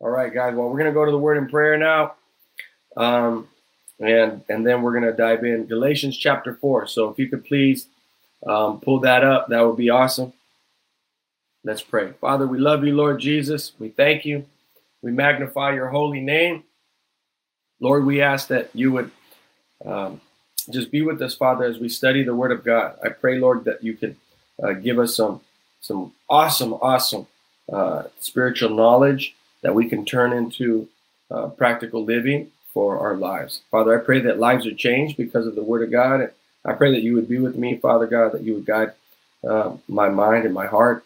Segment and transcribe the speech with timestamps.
[0.00, 0.54] All right, guys.
[0.54, 2.14] Well, we're to go to the word in prayer now.
[2.96, 3.48] Um,
[3.98, 6.86] and and then we're to dive in Galatians chapter 4.
[6.86, 7.86] So if you could please
[8.46, 10.32] um, pull that up, that would be awesome.
[11.64, 12.12] Let's pray.
[12.18, 13.72] Father, we love you, Lord Jesus.
[13.78, 14.46] We thank you.
[15.02, 16.64] We magnify your holy name.
[17.78, 19.10] Lord, we ask that you would
[19.84, 20.22] um,
[20.70, 22.98] just be with us, Father, as we study the Word of God.
[23.04, 24.16] I pray, Lord, that you could
[24.62, 25.42] uh, give us some
[25.78, 27.26] some awesome, awesome
[27.70, 30.88] uh, spiritual knowledge that we can turn into
[31.30, 33.62] uh, practical living for our lives.
[33.70, 36.30] Father, I pray that lives are changed because of the Word of God.
[36.64, 38.92] I pray that you would be with me, Father God, that you would guide
[39.46, 41.04] uh, my mind and my heart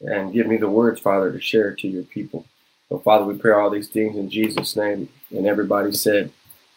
[0.00, 2.46] and give me the words, Father, to share to your people.
[2.88, 5.08] So, Father, we pray all these things in Jesus' name.
[5.30, 6.30] And everybody said,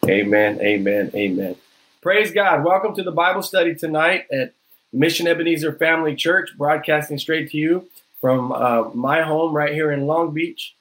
[0.08, 1.56] Amen, amen, amen.
[2.02, 2.64] Praise God.
[2.64, 4.54] Welcome to the Bible study tonight at
[4.94, 7.90] Mission Ebenezer Family Church, broadcasting straight to you
[8.22, 10.77] from uh, my home right here in Long Beach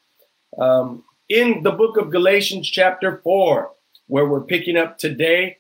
[0.58, 3.70] um, in the book of Galatians, chapter 4,
[4.06, 5.58] where we're picking up today.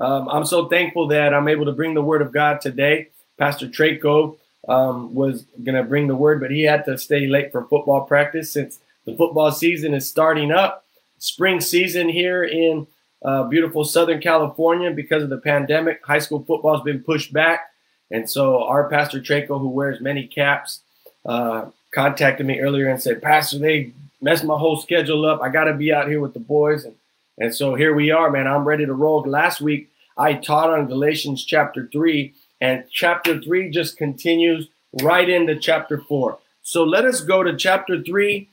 [0.00, 3.08] Um, I'm so thankful that I'm able to bring the word of God today.
[3.38, 4.36] Pastor Traco
[4.68, 8.02] um, was going to bring the word, but he had to stay late for football
[8.02, 10.84] practice since the football season is starting up.
[11.18, 12.86] Spring season here in
[13.24, 16.04] uh, beautiful Southern California because of the pandemic.
[16.04, 17.70] High school football has been pushed back.
[18.10, 20.80] And so our Pastor Traco, who wears many caps,
[21.26, 25.40] uh, contacted me earlier and said, Pastor, they messed my whole schedule up.
[25.42, 26.84] I got to be out here with the boys.
[26.84, 26.94] And,
[27.38, 28.46] and so here we are, man.
[28.46, 29.22] I'm ready to roll.
[29.22, 34.68] Last week, I taught on Galatians chapter 3, and chapter 3 just continues
[35.02, 36.38] right into chapter 4.
[36.62, 38.48] So let us go to chapter 3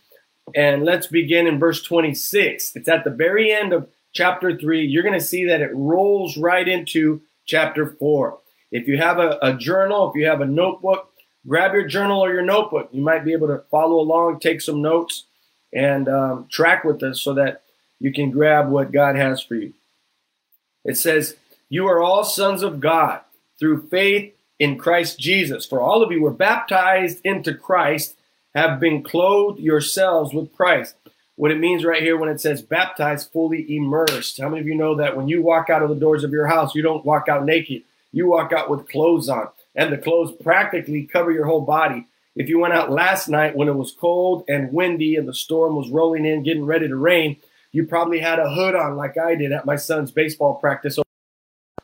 [0.53, 2.75] and let's begin in verse 26.
[2.75, 4.85] It's at the very end of chapter 3.
[4.85, 8.37] You're going to see that it rolls right into chapter 4.
[8.71, 11.11] If you have a, a journal, if you have a notebook,
[11.47, 12.89] grab your journal or your notebook.
[12.91, 15.25] You might be able to follow along, take some notes
[15.75, 17.63] and um, track with us so that
[17.99, 19.73] you can grab what God has for you.
[20.85, 21.35] It says,
[21.69, 23.19] You are all sons of God
[23.59, 25.65] through faith in Christ Jesus.
[25.65, 28.15] For all of you were baptized into Christ,
[28.55, 30.95] have been clothed yourselves with Christ.
[31.35, 34.39] What it means right here when it says baptized, fully immersed.
[34.39, 36.47] How many of you know that when you walk out of the doors of your
[36.47, 37.83] house, you don't walk out naked?
[38.13, 42.07] You walk out with clothes on, and the clothes practically cover your whole body.
[42.35, 45.75] If you went out last night when it was cold and windy and the storm
[45.75, 47.37] was rolling in, getting ready to rain,
[47.71, 51.05] you probably had a hood on like I did at my son's baseball practice over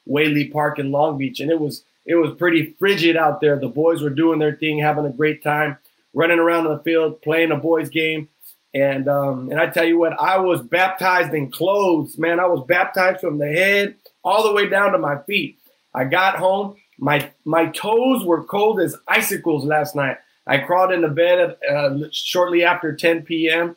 [0.05, 1.39] Whaley Park in Long Beach.
[1.39, 3.59] And it was it was pretty frigid out there.
[3.59, 5.77] The boys were doing their thing, having a great time,
[6.13, 8.29] running around in the field, playing a boys game.
[8.73, 12.39] And um, and I tell you what, I was baptized in clothes, man.
[12.39, 15.59] I was baptized from the head all the way down to my feet.
[15.93, 20.17] I got home, my my toes were cold as icicles last night.
[20.47, 23.75] I crawled into bed uh, shortly after 10 p.m.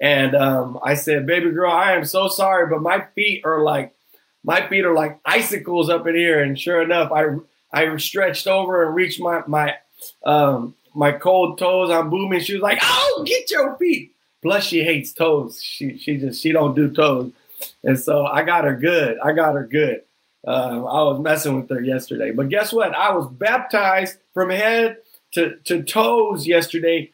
[0.00, 3.94] And um, I said, "Baby girl, I am so sorry, but my feet are like
[4.42, 7.36] my feet are like icicles up in here." And sure enough, I
[7.72, 9.76] I stretched over and reached my my
[10.24, 12.40] um, my cold toes on booming.
[12.40, 15.62] She was like, "Oh, get your feet." Plus, she hates toes.
[15.62, 17.32] She she just she don't do toes,
[17.82, 19.18] and so I got her good.
[19.24, 20.02] I got her good.
[20.46, 22.94] Uh, I was messing with her yesterday, but guess what?
[22.94, 24.98] I was baptized from head
[25.34, 27.10] to, to toes yesterday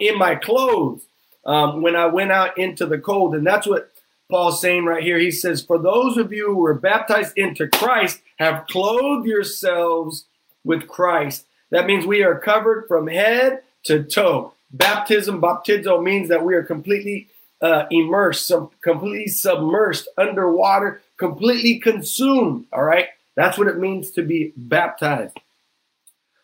[0.00, 1.02] in my clothes
[1.44, 3.34] um, when I went out into the cold.
[3.34, 3.92] And that's what
[4.30, 5.18] Paul's saying right here.
[5.18, 10.26] He says, For those of you who were baptized into Christ, have clothed yourselves
[10.64, 11.46] with Christ.
[11.70, 14.54] That means we are covered from head to toe.
[14.72, 17.28] Baptism, baptizo, means that we are completely
[17.60, 22.66] uh, immersed, some, completely submersed underwater, completely consumed.
[22.72, 23.06] All right.
[23.36, 25.38] That's what it means to be baptized.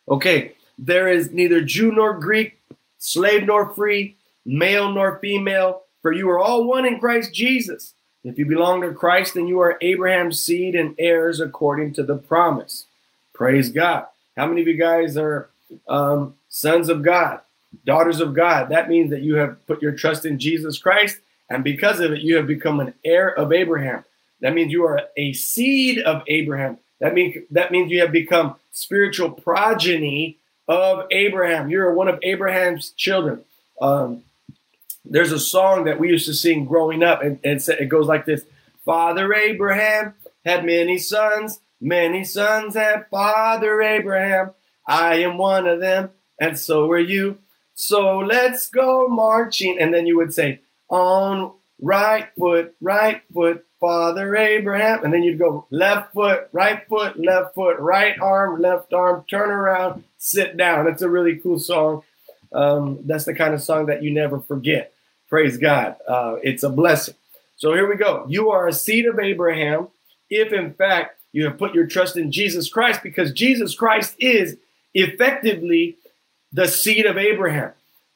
[0.08, 0.54] Okay.
[0.78, 2.60] There is neither Jew nor Greek,
[2.98, 4.16] slave nor free,
[4.46, 7.94] male nor female, for you are all one in Christ Jesus.
[8.24, 12.16] If you belong to Christ, then you are Abraham's seed and heirs according to the
[12.16, 12.86] promise.
[13.32, 14.06] Praise God.
[14.36, 15.50] How many of you guys are
[15.88, 17.40] um, sons of God,
[17.84, 18.68] daughters of God?
[18.68, 21.18] That means that you have put your trust in Jesus Christ,
[21.50, 24.04] and because of it, you have become an heir of Abraham.
[24.40, 26.78] That means you are a seed of Abraham.
[27.00, 30.38] That means that means you have become spiritual progeny
[30.69, 31.70] of Abraham.
[31.70, 33.44] You're one of Abraham's children.
[33.81, 34.23] Um,
[35.05, 38.26] there's a song that we used to sing growing up, and, and it goes like
[38.26, 38.44] this
[38.85, 44.50] Father Abraham had many sons, many sons had Father Abraham.
[44.87, 46.11] I am one of them,
[46.41, 47.38] and so are you.
[47.75, 49.79] So let's go marching.
[49.81, 55.04] And then you would say, On right foot, right foot, Father Abraham.
[55.04, 59.50] And then you'd go left foot, right foot, left foot, right arm, left arm, turn
[59.50, 60.86] around, sit down.
[60.86, 62.02] It's a really cool song.
[62.52, 64.92] Um, that's the kind of song that you never forget.
[65.28, 65.96] Praise God.
[66.08, 67.14] Uh, it's a blessing.
[67.56, 68.25] So here we go.
[68.28, 69.88] You are a seed of Abraham
[70.31, 74.56] if, in fact, you have put your trust in Jesus Christ, because Jesus Christ is
[74.94, 75.98] effectively
[76.52, 77.72] the seed of Abraham.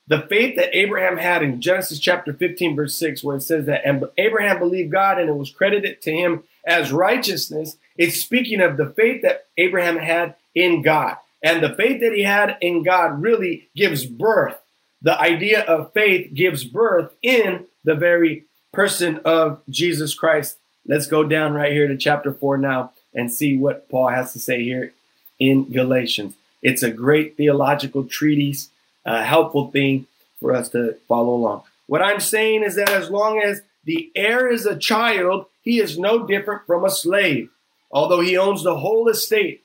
[0.08, 3.82] The faith that Abraham had in Genesis chapter 15, verse 6, where it says that
[3.84, 8.76] and Abraham believed God and it was credited to him as righteousness, it's speaking of
[8.76, 11.16] the faith that Abraham had in God.
[11.42, 14.58] And the faith that he had in God really gives birth.
[15.00, 20.58] The idea of faith gives birth in the very person of Jesus Christ.
[20.86, 24.38] Let's go down right here to chapter 4 now and see what Paul has to
[24.38, 24.92] say here
[25.38, 26.34] in Galatians.
[26.62, 28.70] It's a great theological treatise,
[29.04, 30.06] a helpful thing
[30.40, 31.62] for us to follow along.
[31.86, 35.98] What I'm saying is that as long as the heir is a child, he is
[35.98, 37.50] no different from a slave.
[37.90, 39.62] Although he owns the whole estate,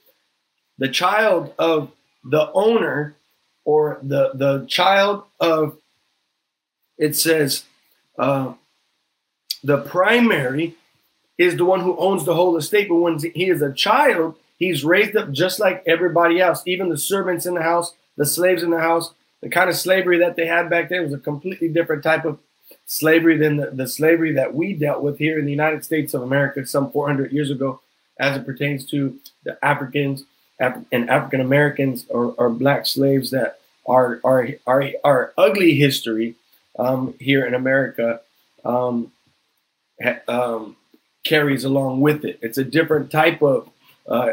[0.77, 1.91] the child of
[2.23, 3.15] the owner
[3.63, 5.77] or the, the child of,
[6.97, 7.63] it says,
[8.17, 8.53] uh,
[9.63, 10.75] the primary
[11.37, 12.89] is the one who owns the whole estate.
[12.89, 16.97] But when he is a child, he's raised up just like everybody else, even the
[16.97, 19.13] servants in the house, the slaves in the house.
[19.41, 22.39] The kind of slavery that they had back then was a completely different type of
[22.85, 26.21] slavery than the, the slavery that we dealt with here in the United States of
[26.21, 27.79] America some 400 years ago,
[28.19, 30.23] as it pertains to the Africans
[30.59, 36.33] Af- and African Americans or, or, black slaves that are are are, are ugly history
[36.79, 38.21] um, here in America.
[38.65, 39.11] Um,
[40.01, 40.75] ha- um,
[41.23, 42.39] carries along with it.
[42.41, 43.69] It's a different type of
[44.07, 44.31] uh,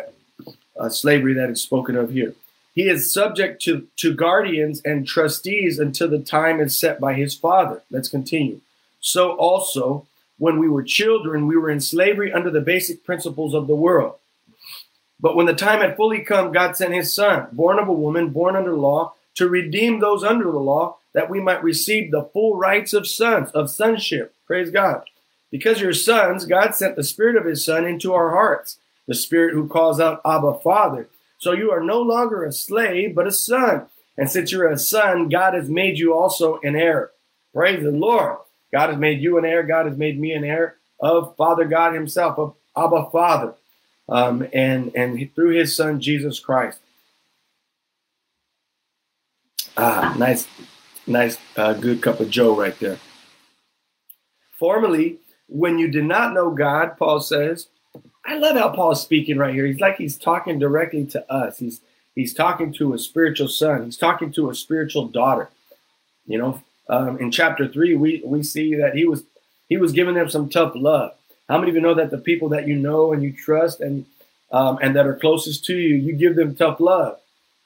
[0.79, 2.35] uh, slavery that is spoken of here.
[2.75, 7.35] He is subject to, to guardians and trustees until the time is set by his
[7.35, 7.83] father.
[7.91, 8.61] Let's continue.
[9.01, 10.07] So also,
[10.39, 14.17] when we were children, we were in slavery under the basic principles of the world.
[15.21, 18.31] But when the time had fully come, God sent his son, born of a woman,
[18.31, 22.57] born under law, to redeem those under the law, that we might receive the full
[22.57, 24.35] rights of sons, of sonship.
[24.47, 25.05] Praise God.
[25.51, 29.55] Because you're sons, God sent the Spirit of His Son into our hearts, the Spirit
[29.55, 31.09] who calls out Abba, Father.
[31.45, 33.85] So you are no longer a slave, but a son.
[34.17, 37.11] And since you're a son, God has made you also an heir.
[37.53, 38.39] Praise the Lord.
[38.73, 39.63] God has made you an heir.
[39.63, 43.53] God has made me an heir of Father God Himself, of Abba, Father,
[44.09, 46.79] um, and and through His Son Jesus Christ.
[49.77, 50.49] Ah, nice,
[51.07, 52.97] nice, uh, good cup of Joe right there.
[54.59, 57.69] Formerly, when you did not know God, Paul says,
[58.27, 59.67] I love how Paul's speaking right here.
[59.67, 61.59] He's like he's talking directly to us.
[61.59, 61.81] He's
[62.15, 63.85] he's talking to a spiritual son.
[63.85, 65.51] He's talking to a spiritual daughter.
[66.27, 69.25] You know, um, in chapter three, we we see that he was
[69.69, 71.15] he was giving them some tough love.
[71.49, 74.07] How many of you know that the people that you know and you trust and
[74.51, 77.19] um, and that are closest to you, you give them tough love,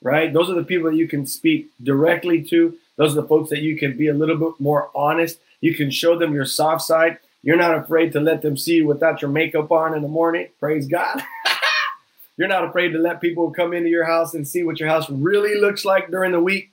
[0.02, 0.32] right?
[0.32, 2.76] Those are the people that you can speak directly to.
[2.96, 5.38] Those are the folks that you can be a little bit more honest.
[5.60, 7.18] You can show them your soft side.
[7.42, 10.48] You're not afraid to let them see you without your makeup on in the morning.
[10.58, 11.22] Praise God.
[12.36, 15.10] You're not afraid to let people come into your house and see what your house
[15.10, 16.70] really looks like during the week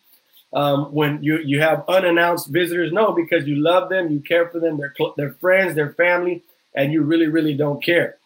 [0.53, 2.91] um, when you, you have unannounced visitors.
[2.91, 6.43] No, because you love them, you care for them, they're, cl- they're friends, they're family,
[6.75, 8.17] and you really, really don't care.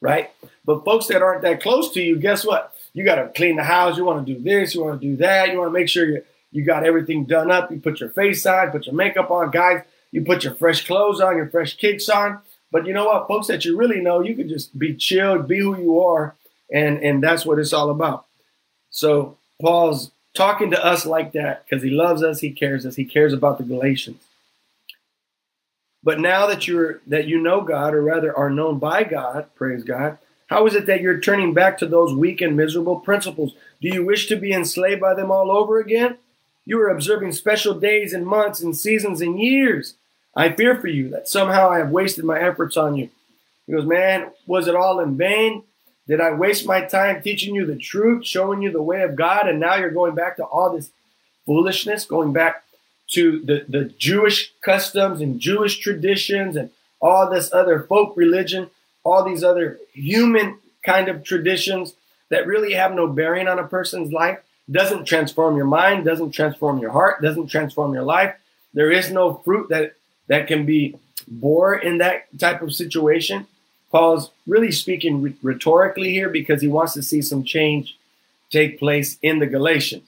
[0.00, 0.30] Right?
[0.64, 2.74] But folks that aren't that close to you, guess what?
[2.92, 3.96] You got to clean the house.
[3.96, 4.74] You want to do this.
[4.74, 5.50] You want to do that.
[5.50, 7.70] You want to make sure you, you got everything done up.
[7.70, 9.50] You put your face on, put your makeup on.
[9.50, 9.82] Guys,
[10.12, 12.40] you put your fresh clothes on, your fresh kicks on.
[12.70, 15.58] But you know what, folks that you really know, you can just be chilled, be
[15.58, 16.36] who you are,
[16.72, 18.26] and and that's what it's all about.
[18.90, 23.04] So Paul's talking to us like that because he loves us, he cares us, he
[23.04, 24.22] cares about the Galatians.
[26.02, 29.84] But now that you're that you know God, or rather are known by God, praise
[29.84, 33.54] God, how is it that you're turning back to those weak and miserable principles?
[33.80, 36.18] Do you wish to be enslaved by them all over again?
[36.64, 39.94] You are observing special days and months and seasons and years.
[40.34, 43.10] I fear for you that somehow I have wasted my efforts on you.
[43.66, 45.64] He goes, Man, was it all in vain?
[46.08, 49.48] Did I waste my time teaching you the truth, showing you the way of God,
[49.48, 50.90] and now you're going back to all this
[51.46, 52.64] foolishness, going back
[53.10, 56.70] to the, the Jewish customs and Jewish traditions and
[57.00, 58.70] all this other folk religion,
[59.04, 61.94] all these other human kind of traditions
[62.30, 64.38] that really have no bearing on a person's life,
[64.70, 68.34] doesn't transform your mind, doesn't transform your heart, doesn't transform your life.
[68.72, 69.94] There is no fruit that
[70.28, 70.96] that can be
[71.28, 73.46] bore in that type of situation.
[73.90, 77.96] Paul's really speaking rhetorically here because he wants to see some change
[78.50, 80.04] take place in the Galatians.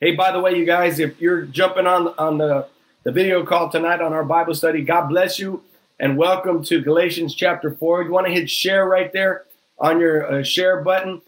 [0.00, 2.66] Hey, by the way, you guys, if you're jumping on on the,
[3.04, 5.62] the video call tonight on our Bible study, God bless you
[6.00, 8.02] and welcome to Galatians chapter 4.
[8.02, 9.44] You want to hit share right there
[9.78, 11.22] on your uh, share button.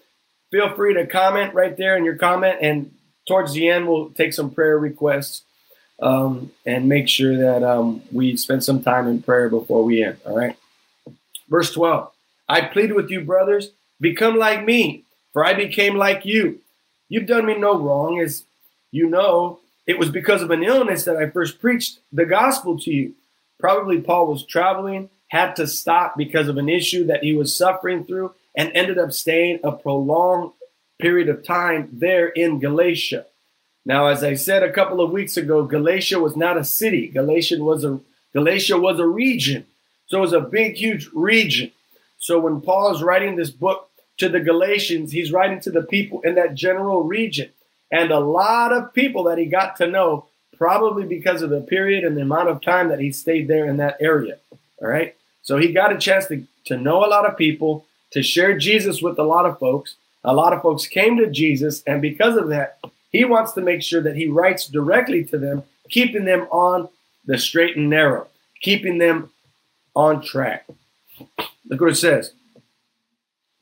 [0.50, 2.93] Feel free to comment right there in your comment, and
[3.26, 5.43] towards the end, we'll take some prayer requests
[6.00, 10.18] um, and make sure that um, we spend some time in prayer before we end.
[10.26, 10.56] All right.
[11.48, 12.10] Verse 12
[12.48, 13.70] I plead with you, brothers,
[14.00, 16.60] become like me, for I became like you.
[17.08, 18.44] You've done me no wrong, as
[18.90, 19.60] you know.
[19.86, 23.14] It was because of an illness that I first preached the gospel to you.
[23.60, 28.04] Probably Paul was traveling, had to stop because of an issue that he was suffering
[28.04, 30.52] through, and ended up staying a prolonged
[30.98, 33.26] period of time there in Galatia.
[33.84, 37.08] Now, as I said a couple of weeks ago, Galatia was not a city.
[37.08, 38.00] Galatia was a
[38.32, 39.66] Galatia was a region.
[40.06, 41.70] So it was a big, huge region.
[42.18, 46.20] So when Paul is writing this book to the Galatians, he's writing to the people
[46.22, 47.50] in that general region.
[47.90, 50.26] And a lot of people that he got to know,
[50.56, 53.76] probably because of the period and the amount of time that he stayed there in
[53.76, 54.38] that area.
[54.80, 55.14] All right.
[55.42, 59.02] So he got a chance to, to know a lot of people, to share Jesus
[59.02, 59.96] with a lot of folks.
[60.24, 62.78] A lot of folks came to Jesus, and because of that,
[63.14, 66.88] he wants to make sure that he writes directly to them, keeping them on
[67.25, 68.26] the straight and narrow,
[68.61, 69.30] keeping them
[69.94, 70.66] on track.
[71.68, 72.33] Look what it says.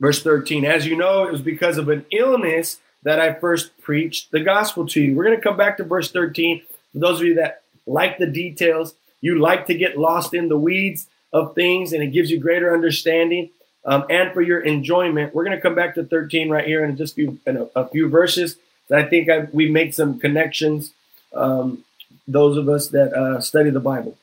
[0.01, 4.31] Verse 13, as you know, it was because of an illness that I first preached
[4.31, 5.15] the gospel to you.
[5.15, 6.63] We're going to come back to verse 13.
[6.95, 10.59] For those of you that like the details, you like to get lost in the
[10.59, 13.51] weeds of things, and it gives you greater understanding
[13.85, 15.35] um, and for your enjoyment.
[15.35, 17.89] We're going to come back to 13 right here in just few, in a, a
[17.89, 18.57] few verses.
[18.93, 20.93] I think I, we make some connections,
[21.35, 21.85] um,
[22.27, 24.17] those of us that uh, study the Bible.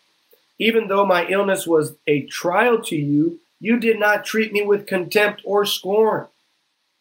[0.60, 4.88] Even though my illness was a trial to you, you did not treat me with
[4.88, 6.28] contempt or scorn.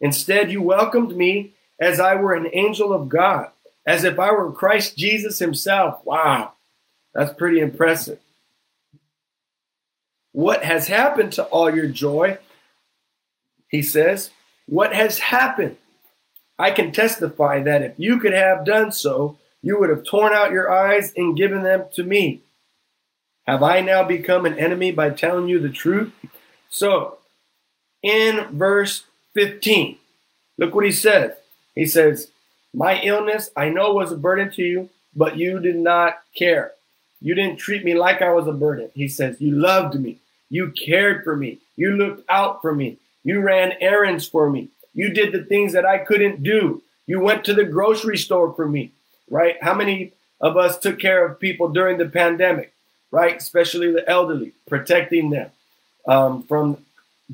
[0.01, 3.51] Instead, you welcomed me as I were an angel of God,
[3.87, 6.05] as if I were Christ Jesus himself.
[6.05, 6.53] Wow,
[7.15, 8.19] that's pretty impressive.
[10.33, 12.39] What has happened to all your joy?
[13.69, 14.31] He says,
[14.67, 15.77] What has happened?
[16.59, 20.53] I can testify that if you could have done so, you would have torn out
[20.53, 22.43] your eyes and given them to me.
[23.47, 26.13] Have I now become an enemy by telling you the truth?
[26.69, 27.19] So,
[28.03, 29.97] in verse 15,
[30.59, 31.33] look what he says.
[31.75, 32.31] He says,
[32.75, 36.73] My illness I know was a burden to you, but you did not care.
[37.21, 38.91] You didn't treat me like I was a burden.
[38.95, 40.19] He says, You loved me.
[40.51, 41.59] You cared for me.
[41.77, 42.99] You looked out for me.
[43.25, 44.69] You ran errands for me.
[44.95, 46.83] You did the things that I couldn't do.
[47.07, 48.93] You went to the grocery store for me,
[49.31, 49.57] right?
[49.63, 52.73] How many of us took care of people during the pandemic,
[53.11, 53.37] right?
[53.37, 55.51] Especially the elderly, protecting them
[56.07, 56.79] um, from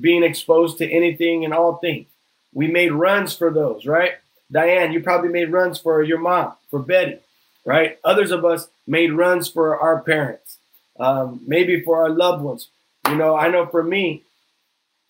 [0.00, 2.06] being exposed to anything and all things.
[2.52, 4.12] We made runs for those, right?
[4.50, 7.18] Diane, you probably made runs for your mom, for Betty,
[7.64, 7.98] right?
[8.04, 10.58] Others of us made runs for our parents,
[10.98, 12.68] um, maybe for our loved ones.
[13.08, 14.22] You know, I know for me,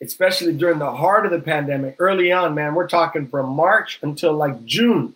[0.04, 4.34] especially during the heart of the pandemic, early on, man, we're talking from March until
[4.34, 5.14] like June.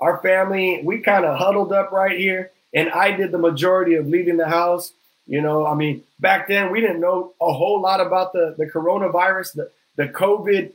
[0.00, 4.06] Our family, we kind of huddled up right here, and I did the majority of
[4.06, 4.92] leaving the house.
[5.26, 8.66] You know, I mean, back then we didn't know a whole lot about the, the
[8.66, 10.72] coronavirus, the, the COVID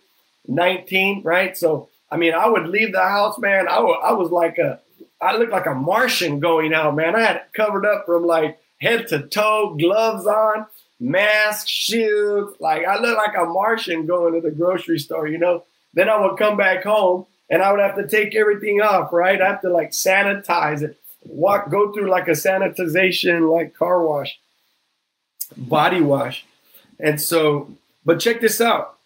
[0.48, 1.56] 19, right?
[1.56, 3.68] So, I mean, I would leave the house, man.
[3.68, 4.80] I, w- I was like a,
[5.22, 7.16] I looked like a Martian going out, man.
[7.16, 10.66] I had covered up from like head to toe, gloves on
[11.00, 12.54] mask, shoes.
[12.60, 15.64] Like I look like a Martian going to the grocery store, you know.
[15.94, 19.42] Then I would come back home and I would have to take everything off, right?
[19.42, 24.40] I have to like sanitize it, walk, go through like a sanitization, like car wash,
[25.58, 26.46] body wash.
[27.00, 27.72] And so,
[28.06, 28.98] but check this out.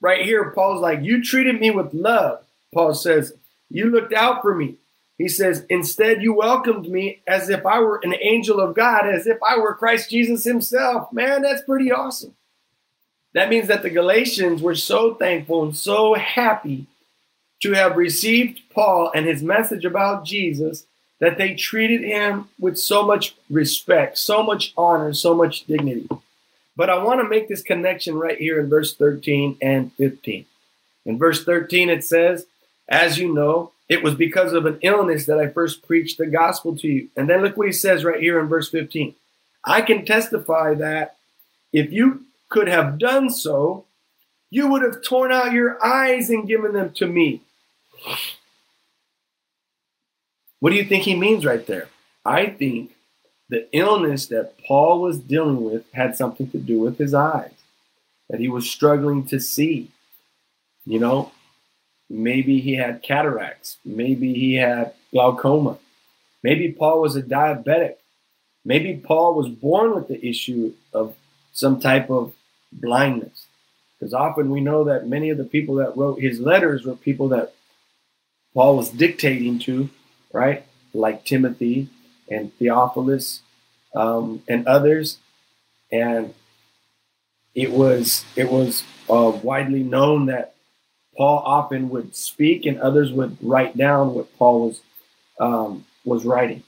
[0.00, 2.42] Right here, Paul's like, You treated me with love.
[2.72, 3.34] Paul says,
[3.68, 4.76] You looked out for me.
[5.20, 9.26] He says, Instead, you welcomed me as if I were an angel of God, as
[9.26, 11.12] if I were Christ Jesus himself.
[11.12, 12.34] Man, that's pretty awesome.
[13.34, 16.86] That means that the Galatians were so thankful and so happy
[17.60, 20.86] to have received Paul and his message about Jesus
[21.18, 26.08] that they treated him with so much respect, so much honor, so much dignity.
[26.76, 30.46] But I want to make this connection right here in verse 13 and 15.
[31.04, 32.46] In verse 13, it says,
[32.88, 36.76] As you know, it was because of an illness that I first preached the gospel
[36.76, 37.08] to you.
[37.16, 39.16] And then look what he says right here in verse 15.
[39.64, 41.16] I can testify that
[41.72, 43.84] if you could have done so,
[44.48, 47.42] you would have torn out your eyes and given them to me.
[50.60, 51.88] What do you think he means right there?
[52.24, 52.92] I think
[53.48, 57.54] the illness that Paul was dealing with had something to do with his eyes,
[58.28, 59.90] that he was struggling to see.
[60.86, 61.32] You know,
[62.10, 63.78] Maybe he had cataracts.
[63.84, 65.78] Maybe he had glaucoma.
[66.42, 67.94] Maybe Paul was a diabetic.
[68.64, 71.14] Maybe Paul was born with the issue of
[71.52, 72.34] some type of
[72.72, 73.46] blindness.
[73.98, 77.28] Because often we know that many of the people that wrote his letters were people
[77.28, 77.54] that
[78.54, 79.88] Paul was dictating to,
[80.32, 80.64] right?
[80.92, 81.88] Like Timothy
[82.28, 83.42] and Theophilus
[83.94, 85.18] um, and others,
[85.92, 86.34] and
[87.54, 90.54] it was it was uh, widely known that
[91.16, 94.80] Paul often would speak and others would write down what Paul was
[95.38, 96.62] um, was writing.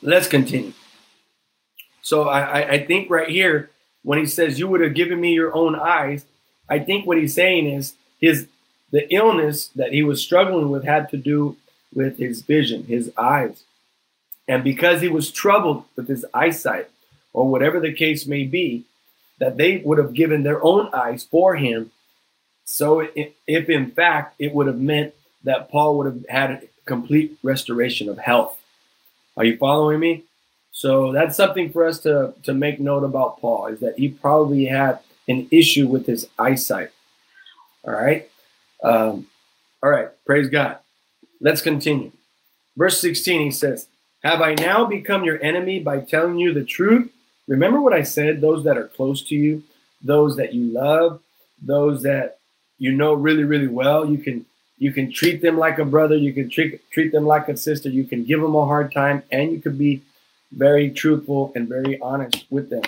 [0.00, 0.72] Let's continue.
[2.02, 3.70] So I, I think right here,
[4.02, 6.24] when he says, You would have given me your own eyes,
[6.68, 8.48] I think what he's saying is his
[8.90, 11.56] the illness that he was struggling with had to do
[11.94, 13.64] with his vision, his eyes.
[14.46, 16.88] And because he was troubled with his eyesight,
[17.32, 18.84] or whatever the case may be,
[19.42, 21.90] that they would have given their own eyes for him.
[22.64, 27.36] So if in fact it would have meant that Paul would have had a complete
[27.42, 28.56] restoration of health.
[29.36, 30.22] Are you following me?
[30.70, 34.66] So that's something for us to, to make note about Paul is that he probably
[34.66, 36.90] had an issue with his eyesight.
[37.82, 38.30] All right.
[38.84, 39.26] Um,
[39.82, 40.10] all right.
[40.24, 40.78] Praise God.
[41.40, 42.12] Let's continue.
[42.76, 43.88] Verse 16, he says,
[44.22, 47.11] Have I now become your enemy by telling you the truth?
[47.48, 49.62] Remember what I said, those that are close to you,
[50.02, 51.20] those that you love,
[51.60, 52.38] those that
[52.78, 54.46] you know really, really well, you can
[54.78, 57.88] you can treat them like a brother, you can treat treat them like a sister,
[57.88, 60.02] you can give them a hard time, and you can be
[60.52, 62.82] very truthful and very honest with them.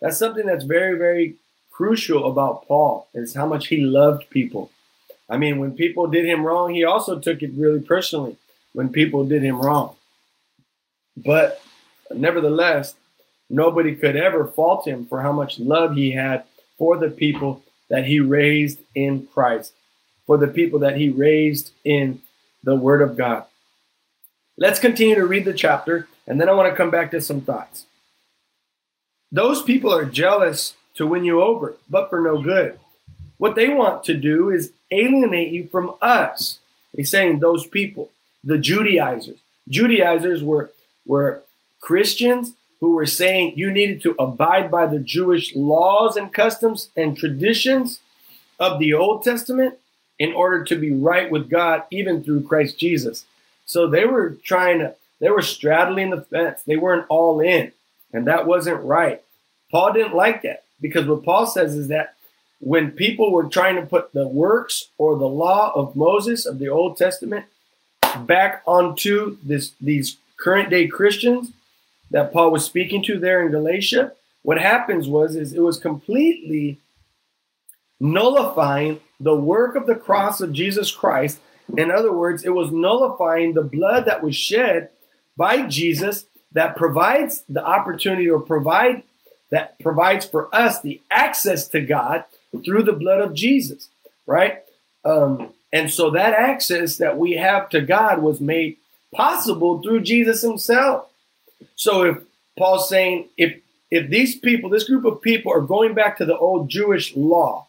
[0.00, 1.36] That's something that's very, very
[1.70, 4.70] crucial about Paul is how much he loved people.
[5.28, 8.36] I mean, when people did him wrong, he also took it really personally
[8.72, 9.96] when people did him wrong.
[11.16, 11.62] But
[12.14, 12.94] nevertheless,
[13.48, 16.44] nobody could ever fault him for how much love he had
[16.78, 19.72] for the people that he raised in Christ,
[20.26, 22.20] for the people that he raised in
[22.62, 23.44] the Word of God.
[24.58, 27.42] Let's continue to read the chapter, and then I want to come back to some
[27.42, 27.86] thoughts.
[29.30, 32.78] Those people are jealous to win you over, but for no good.
[33.38, 36.58] What they want to do is alienate you from us.
[36.94, 38.10] He's saying those people,
[38.42, 39.38] the Judaizers.
[39.68, 40.70] Judaizers were,
[41.04, 41.42] were
[41.80, 47.16] Christians who were saying you needed to abide by the Jewish laws and customs and
[47.16, 48.00] traditions
[48.58, 49.78] of the Old Testament
[50.18, 53.24] in order to be right with God, even through Christ Jesus.
[53.66, 56.62] So they were trying to, they were straddling the fence.
[56.62, 57.72] They weren't all in.
[58.12, 59.22] And that wasn't right.
[59.70, 62.14] Paul didn't like that because what Paul says is that
[62.60, 66.68] when people were trying to put the works or the law of Moses of the
[66.68, 67.46] Old Testament
[68.20, 71.52] back onto this these current day Christians
[72.10, 76.78] that Paul was speaking to there in Galatia, what happens was is it was completely
[77.98, 81.40] nullifying the work of the cross of Jesus Christ
[81.76, 84.90] in other words, it was nullifying the blood that was shed
[85.36, 89.02] by Jesus that provides the opportunity or provide
[89.50, 92.24] that provides for us the access to God
[92.64, 93.88] through the blood of Jesus,
[94.26, 94.62] right?
[95.04, 98.76] Um, and so that access that we have to God was made
[99.14, 101.08] possible through Jesus himself.
[101.74, 102.18] So if
[102.58, 106.36] Paul's saying if if these people, this group of people are going back to the
[106.36, 107.68] old Jewish law,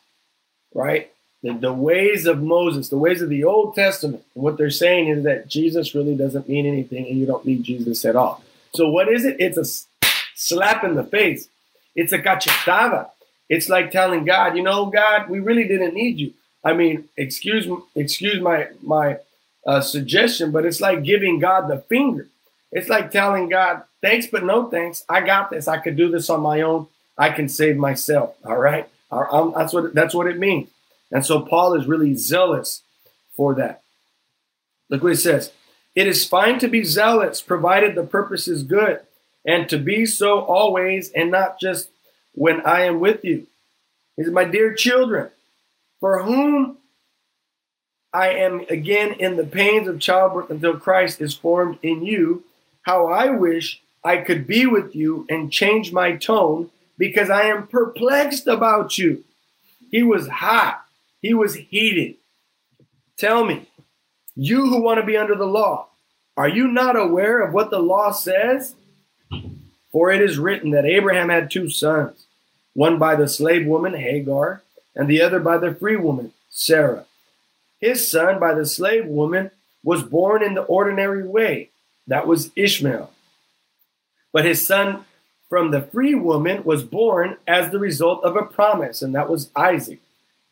[0.73, 1.12] right?
[1.43, 4.23] the, the ways of Moses, the ways of the Old Testament.
[4.34, 8.04] what they're saying is that Jesus really doesn't mean anything and you don't need Jesus
[8.06, 8.43] at all.
[8.73, 9.38] So what is it?
[9.39, 11.47] It's a slap in the face.
[11.95, 13.10] It's a cachetada.
[13.50, 16.34] It's like telling God, you know, God, we really didn't need you.
[16.63, 19.19] I mean, excuse excuse my my
[19.65, 22.28] uh, suggestion, but it's like giving God the finger.
[22.71, 25.03] It's like telling God, thanks, but no thanks.
[25.08, 25.67] I got this.
[25.67, 26.88] I could do this on my own.
[27.17, 28.36] I can save myself.
[28.45, 28.88] All right.
[29.12, 30.69] Um, that's what that's what it means.
[31.12, 32.84] And so Paul is really zealous
[33.36, 33.82] for that.
[34.89, 35.51] Look what he says.
[35.95, 38.99] It is fine to be zealous, provided the purpose is good,
[39.45, 41.89] and to be so always, and not just
[42.34, 43.47] when I am with you.
[44.15, 45.30] He says, My dear children,
[45.99, 46.77] for whom
[48.13, 52.43] I am again in the pains of childbirth until Christ is formed in you,
[52.88, 57.67] how I wish I could be with you and change my tone because I am
[57.67, 59.26] perplexed about you.
[59.91, 60.86] He was hot.
[61.21, 62.15] He was heated.
[63.17, 63.67] Tell me,
[64.38, 65.88] you who want to be under the law,
[66.38, 68.76] are you not aware of what the law says?
[69.91, 72.26] For it is written that Abraham had two sons,
[72.73, 74.62] one by the slave woman, Hagar,
[74.95, 77.06] and the other by the free woman, Sarah.
[77.82, 79.52] His son by the slave woman
[79.84, 81.71] was born in the ordinary way,
[82.08, 83.12] that was Ishmael.
[84.34, 85.06] But his son
[85.50, 89.50] from the free woman was born as the result of a promise, and that was
[89.56, 90.00] Isaac.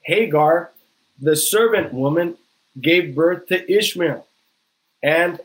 [0.04, 0.72] Hagar,
[1.20, 2.38] the servant woman,
[2.80, 4.26] gave birth to Ishmael.
[5.02, 5.39] And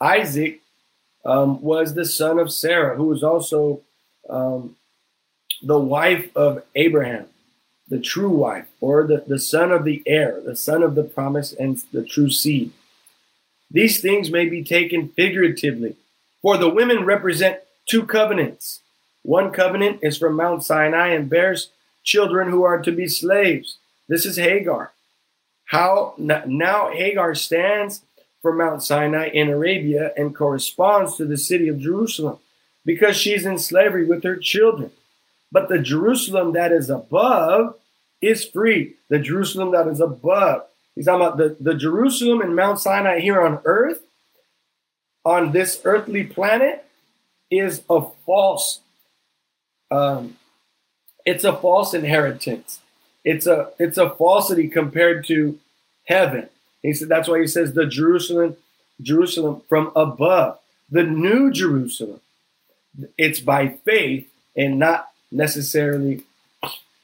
[0.00, 0.60] Isaac
[1.24, 3.82] um, was the son of Sarah, who was also
[4.28, 4.76] um,
[5.62, 7.26] the wife of Abraham,
[7.88, 11.52] the true wife, or the, the son of the heir, the son of the promise
[11.52, 12.72] and the true seed.
[13.70, 15.96] These things may be taken figuratively,
[16.40, 18.80] for the women represent two covenants.
[19.22, 21.70] One covenant is from Mount Sinai and bears
[22.02, 23.78] children who are to be slaves.
[24.08, 24.92] This is Hagar.
[25.66, 28.00] How now Hagar stands
[28.40, 32.38] for Mount Sinai in Arabia and corresponds to the city of Jerusalem
[32.86, 34.90] because she's in slavery with her children.
[35.52, 37.74] But the Jerusalem that is above
[38.22, 38.94] is free.
[39.08, 40.64] The Jerusalem that is above.
[40.98, 44.02] He's talking about the, the Jerusalem and Mount Sinai here on earth,
[45.24, 46.84] on this earthly planet,
[47.52, 48.80] is a false.
[49.92, 50.38] Um,
[51.24, 52.80] it's a false inheritance.
[53.24, 55.60] It's a it's a falsity compared to
[56.06, 56.48] heaven.
[56.82, 58.56] He said that's why he says the Jerusalem,
[59.00, 60.58] Jerusalem from above,
[60.90, 62.20] the new Jerusalem.
[63.16, 66.24] It's by faith and not necessarily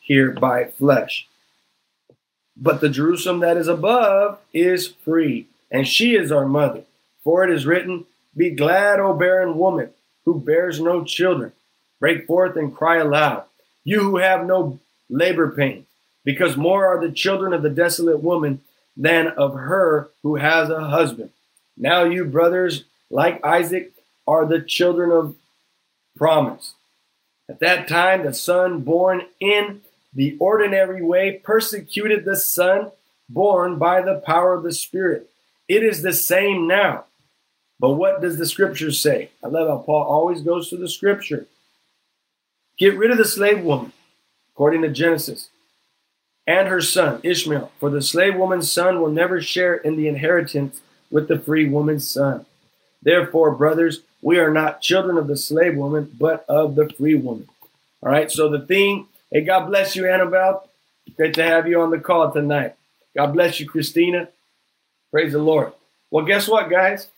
[0.00, 1.28] here by flesh.
[2.57, 6.85] But the Jerusalem that is above is free, and she is our mother.
[7.23, 9.90] For it is written, Be glad, O barren woman,
[10.25, 11.53] who bears no children.
[12.01, 13.45] Break forth and cry aloud,
[13.83, 15.87] you who have no labor pains,
[16.25, 18.61] because more are the children of the desolate woman
[18.97, 21.31] than of her who has a husband.
[21.77, 23.93] Now you brothers, like Isaac,
[24.27, 25.35] are the children of
[26.17, 26.75] promise.
[27.49, 29.83] At that time, the son born in
[30.14, 32.90] the ordinary way persecuted the son
[33.29, 35.31] born by the power of the Spirit.
[35.68, 37.05] It is the same now.
[37.81, 39.31] But what does the scripture say?
[39.42, 41.46] I love how Paul always goes to the scripture.
[42.79, 43.92] Get rid of the slave woman,
[44.53, 45.48] according to Genesis,
[46.46, 50.81] and her son, Ishmael, for the slave woman's son will never share in the inheritance
[51.11, 52.46] with the free woman's son.
[53.03, 57.48] Therefore, brothers, we are not children of the slave woman, but of the free woman.
[58.03, 60.66] All right, so the thing, hey, God bless you, Annabelle.
[61.16, 62.75] Great to have you on the call tonight.
[63.14, 64.29] God bless you, Christina.
[65.11, 65.73] Praise the Lord.
[66.11, 67.09] Well, guess what, guys?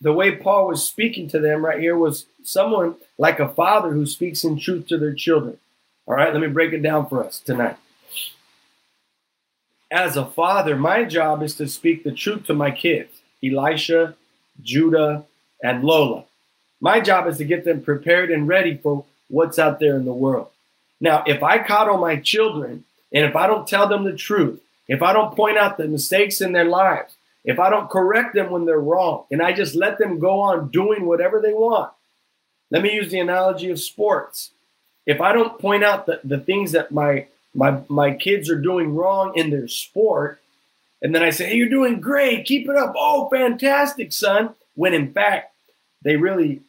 [0.00, 4.06] The way Paul was speaking to them right here was someone like a father who
[4.06, 5.58] speaks in truth to their children.
[6.06, 7.76] All right, let me break it down for us tonight.
[9.90, 14.14] As a father, my job is to speak the truth to my kids, Elisha,
[14.62, 15.24] Judah,
[15.62, 16.24] and Lola.
[16.80, 20.12] My job is to get them prepared and ready for what's out there in the
[20.12, 20.50] world.
[21.00, 25.02] Now, if I coddle my children and if I don't tell them the truth, if
[25.02, 28.64] I don't point out the mistakes in their lives, if I don't correct them when
[28.64, 31.92] they're wrong, and I just let them go on doing whatever they want,
[32.70, 34.50] let me use the analogy of sports.
[35.06, 38.94] If I don't point out the, the things that my, my, my kids are doing
[38.94, 40.40] wrong in their sport,
[41.00, 42.94] and then I say, hey, you're doing great, keep it up.
[42.96, 44.54] Oh, fantastic, son.
[44.74, 45.52] When in fact,
[46.02, 46.62] they really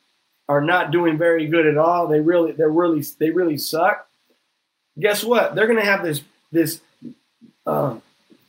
[0.48, 2.08] are not doing very good at all.
[2.08, 4.07] They really, they're really, they really suck.
[5.00, 5.56] Guess what?
[5.56, 6.82] They're going to have this, this
[7.66, 7.98] uh,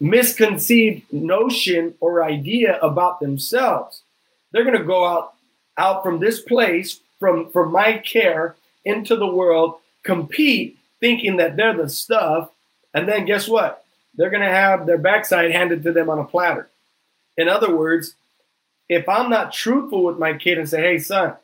[0.01, 4.03] misconceived notion or idea about themselves.
[4.53, 5.35] They're going to go out,
[5.77, 11.77] out from this place from, from my care into the world, compete thinking that they're
[11.77, 12.51] the stuff.
[12.95, 13.85] And then guess what?
[14.15, 16.69] They're going to have their backside handed to them on a platter.
[17.37, 18.15] In other words,
[18.89, 21.35] if I'm not truthful with my kid and say, hey, son,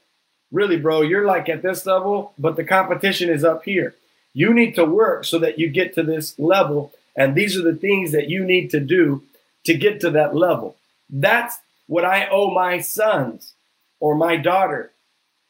[0.50, 3.94] really, bro, you're like at this level, but the competition is up here.
[4.34, 6.92] You need to work so that you get to this level.
[7.16, 9.22] And these are the things that you need to do
[9.64, 10.76] to get to that level.
[11.08, 13.54] That's what I owe my sons
[14.00, 14.90] or my daughter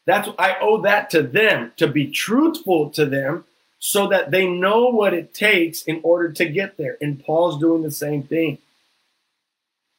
[0.05, 3.45] that's I owe that to them to be truthful to them
[3.79, 6.97] so that they know what it takes in order to get there.
[7.01, 8.59] And Paul's doing the same thing.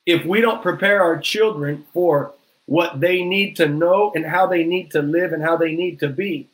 [0.04, 2.32] If we don't prepare our children for
[2.66, 6.00] what they need to know and how they need to live and how they need
[6.00, 6.48] to be,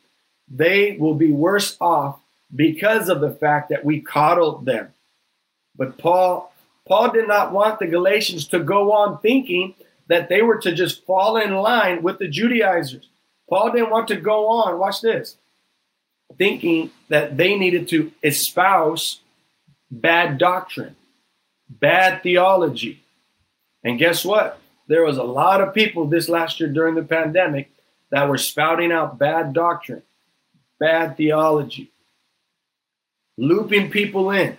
[0.47, 2.19] they will be worse off
[2.55, 4.93] because of the fact that we coddled them.
[5.75, 6.51] But Paul
[6.87, 9.73] Paul did not want the Galatians to go on thinking
[10.07, 13.07] that they were to just fall in line with the Judaizers.
[13.49, 15.37] Paul didn't want to go on, watch this,
[16.37, 19.21] thinking that they needed to espouse
[19.89, 20.95] bad doctrine,
[21.69, 23.01] bad theology.
[23.83, 24.59] And guess what?
[24.87, 27.71] There was a lot of people this last year during the pandemic
[28.09, 30.03] that were spouting out bad doctrine,
[30.79, 31.92] bad theology,
[33.37, 34.57] looping people in,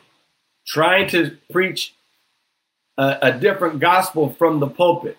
[0.67, 1.95] trying to preach
[2.97, 5.19] a, a different gospel from the pulpit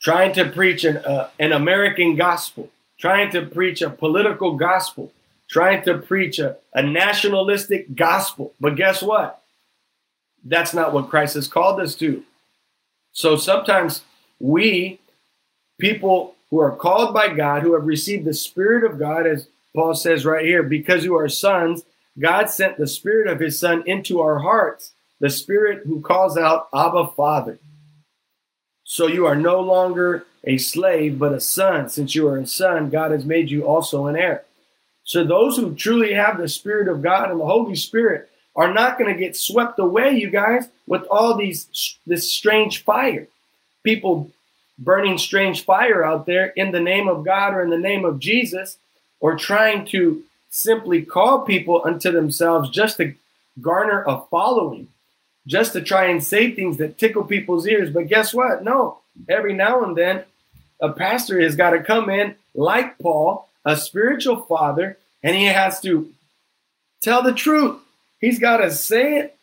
[0.00, 5.12] trying to preach an, uh, an American gospel, trying to preach a political gospel,
[5.48, 8.52] trying to preach a, a nationalistic gospel.
[8.60, 9.42] But guess what?
[10.44, 12.22] That's not what Christ has called us to.
[13.12, 14.02] So sometimes
[14.38, 15.00] we,
[15.80, 19.94] people who are called by God, who have received the Spirit of God, as Paul
[19.94, 21.84] says right here, because you are sons,
[22.18, 26.68] God sent the Spirit of His Son into our hearts, the Spirit who calls out,
[26.74, 27.58] Abba, Father.
[28.84, 31.88] So you are no longer a slave, but a son.
[31.88, 34.44] Since you are a son, God has made you also an heir.
[35.02, 38.98] So those who truly have the Spirit of God and the Holy Spirit are not
[38.98, 43.26] going to get swept away, you guys, with all these this strange fire.
[43.82, 44.30] People
[44.78, 48.18] burning strange fire out there in the name of God or in the name of
[48.18, 48.78] Jesus,
[49.20, 50.22] or trying to
[50.56, 53.14] simply call people unto themselves just to
[53.60, 54.88] garner a following,
[55.46, 57.90] just to try and say things that tickle people's ears.
[57.90, 58.64] But guess what?
[58.64, 60.24] No, every now and then,
[60.80, 65.78] a pastor has got to come in like Paul, a spiritual father, and he has
[65.82, 66.10] to
[67.02, 67.78] tell the truth.
[68.18, 69.38] He's got to say it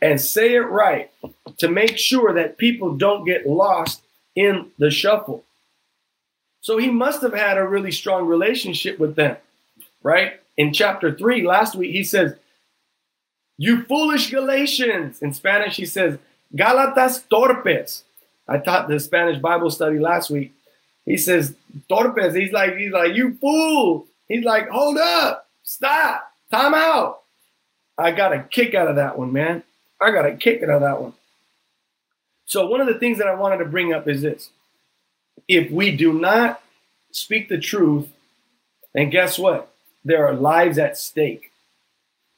[0.00, 1.10] and say it right
[1.58, 4.00] to make sure that people don't get lost
[4.34, 5.44] in the shuffle.
[6.62, 9.36] So he must have had a really strong relationship with them,
[10.02, 10.40] right?
[10.56, 12.34] In chapter three, last week, he says,
[13.58, 15.20] You foolish Galatians.
[15.20, 16.18] In Spanish, he says,
[16.54, 18.04] Galatas torpes.
[18.46, 20.52] I taught the Spanish Bible study last week.
[21.04, 21.54] He says,
[21.88, 22.34] Torpes.
[22.34, 24.06] He's like, he's like, you fool.
[24.28, 27.22] He's like, hold up, stop, time out.
[27.98, 29.62] I got a kick out of that one, man.
[30.00, 31.12] I got a kick out of that one.
[32.46, 34.50] So, one of the things that I wanted to bring up is this
[35.48, 36.62] if we do not
[37.10, 38.08] speak the truth,
[38.92, 39.73] then guess what?
[40.04, 41.50] There are lives at stake.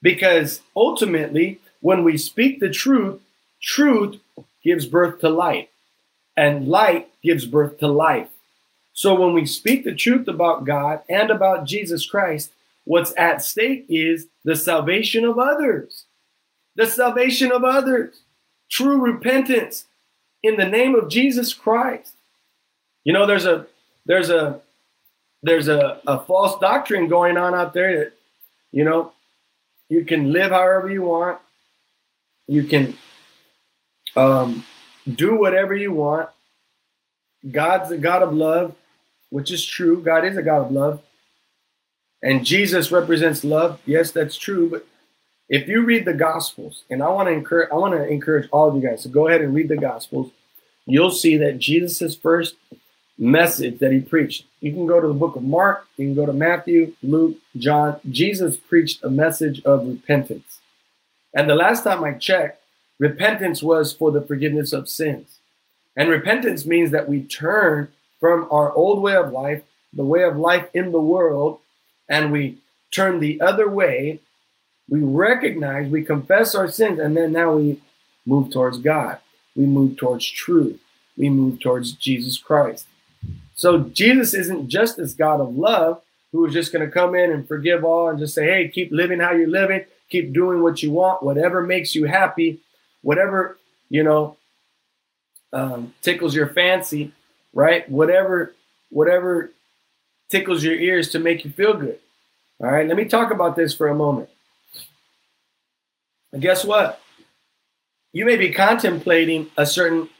[0.03, 3.21] Because ultimately, when we speak the truth,
[3.61, 4.21] truth
[4.63, 5.71] gives birth to light,
[6.37, 8.29] and light gives birth to life.
[8.93, 12.53] So when we speak the truth about God and about Jesus Christ,
[12.85, 16.05] what's at stake is the salvation of others.
[16.77, 18.21] The salvation of others.
[18.71, 19.85] True repentance
[20.43, 22.13] in the name of Jesus Christ.
[23.05, 23.67] You know, there's a
[24.07, 24.61] there's a
[25.43, 28.13] there's a, a false doctrine going on out there that,
[28.73, 29.13] you know,
[29.89, 31.39] you can live however you want.
[32.49, 32.97] You can
[34.17, 34.65] um,
[35.09, 36.29] do whatever you want.
[37.51, 38.75] God's a God of love,
[39.31, 40.03] which is true.
[40.03, 41.03] God is a God of love.
[42.23, 43.81] And Jesus represents love.
[43.85, 44.69] Yes, that's true.
[44.69, 44.87] But
[45.49, 48.69] if you read the Gospels, and I want to encourage, I want to encourage all
[48.69, 50.33] of you guys to go ahead and read the Gospels.
[50.87, 52.57] You'll see that Jesus' first
[53.19, 54.45] message that he preached.
[54.61, 58.01] You can go to the book of Mark, you can go to Matthew, Luke, John.
[58.11, 60.61] Jesus preached a message of repentance.
[61.35, 62.63] And the last time I checked,
[62.99, 65.39] repentance was for the forgiveness of sins.
[65.97, 67.89] And repentance means that we turn
[68.21, 71.61] from our old way of life, the way of life in the world,
[72.09, 72.59] and we
[72.91, 74.21] turn the other way.
[74.89, 77.81] We recognize, we confess our sins, and then now we
[78.25, 79.19] move towards God.
[79.55, 80.81] We move towards truth.
[81.17, 82.87] We move towards Jesus Christ.
[83.57, 87.33] So Jesus isn't just this God of love who is just going to come in
[87.33, 90.83] and forgive all and just say, hey, keep living how you're living, keep doing what
[90.83, 92.61] you want, whatever makes you happy,
[93.03, 94.37] whatever, you know,
[95.53, 97.13] um, tickles your fancy,
[97.55, 97.89] right?
[97.89, 98.55] Whatever,
[98.91, 99.51] whatever
[100.29, 101.99] tickles your ears to make you feel good.
[102.61, 104.29] All right, let me talk about this for a moment.
[106.33, 107.01] And guess what?
[108.13, 110.11] You may be contemplating a certain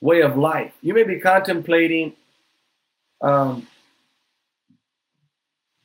[0.00, 0.72] way of life.
[0.80, 2.14] You may be contemplating
[3.20, 3.66] um,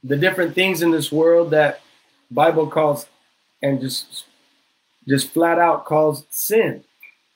[0.03, 1.81] the different things in this world that
[2.29, 3.07] Bible calls
[3.61, 4.25] and just
[5.07, 6.83] just flat out calls sin.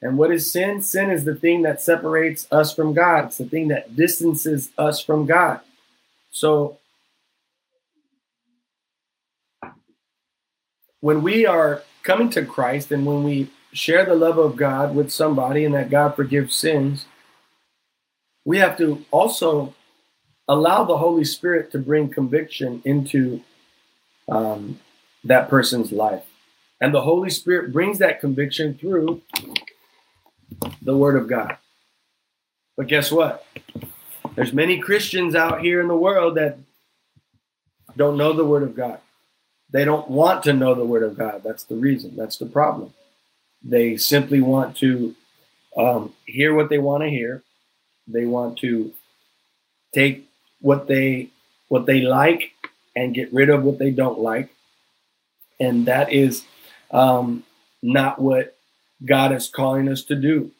[0.01, 0.81] And what is sin?
[0.81, 3.25] Sin is the thing that separates us from God.
[3.25, 5.62] It's the thing that distances us from God.
[6.29, 6.77] So
[10.99, 15.12] when we are coming to Christ and when we share the love of God with
[15.12, 17.05] somebody and that God forgives sins,
[18.45, 19.73] we have to also
[20.47, 23.41] allow the Holy Spirit to bring conviction into
[24.29, 24.79] um,
[25.23, 26.23] that person's life.
[26.79, 29.21] And the Holy Spirit brings that conviction through
[30.81, 31.57] the Word of God.
[32.75, 33.45] But guess what?
[34.36, 36.60] There's many Christians out here in the world that
[37.95, 38.99] don't know the Word of God.
[39.71, 41.41] They don't want to know the Word of God.
[41.43, 42.15] That's the reason.
[42.15, 42.93] That's the problem.
[43.63, 45.15] They simply want to
[45.75, 47.43] um, hear what they want to hear.
[48.07, 48.93] They want to
[49.93, 50.26] take
[50.61, 51.29] what they
[51.69, 52.51] what they like
[52.95, 54.49] and get rid of what they don't like,
[55.59, 56.43] and that is
[56.91, 57.43] um,
[57.81, 58.55] not what
[59.05, 60.51] God is calling us to do.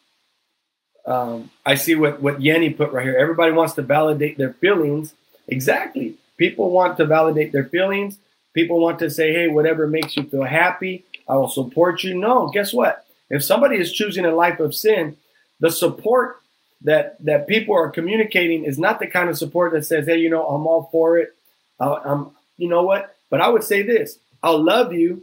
[1.06, 3.16] Um, I see what what Yenny put right here.
[3.16, 5.14] Everybody wants to validate their feelings.
[5.48, 6.16] Exactly.
[6.36, 8.18] People want to validate their feelings.
[8.54, 12.48] People want to say, "Hey, whatever makes you feel happy, I will support you." No,
[12.48, 13.06] guess what?
[13.30, 15.16] If somebody is choosing a life of sin,
[15.60, 16.40] the support
[16.82, 20.30] that that people are communicating is not the kind of support that says, "Hey, you
[20.30, 21.34] know, I'm all for it."
[21.80, 23.14] I'm, you know what?
[23.30, 25.22] But I would say this: I'll love you.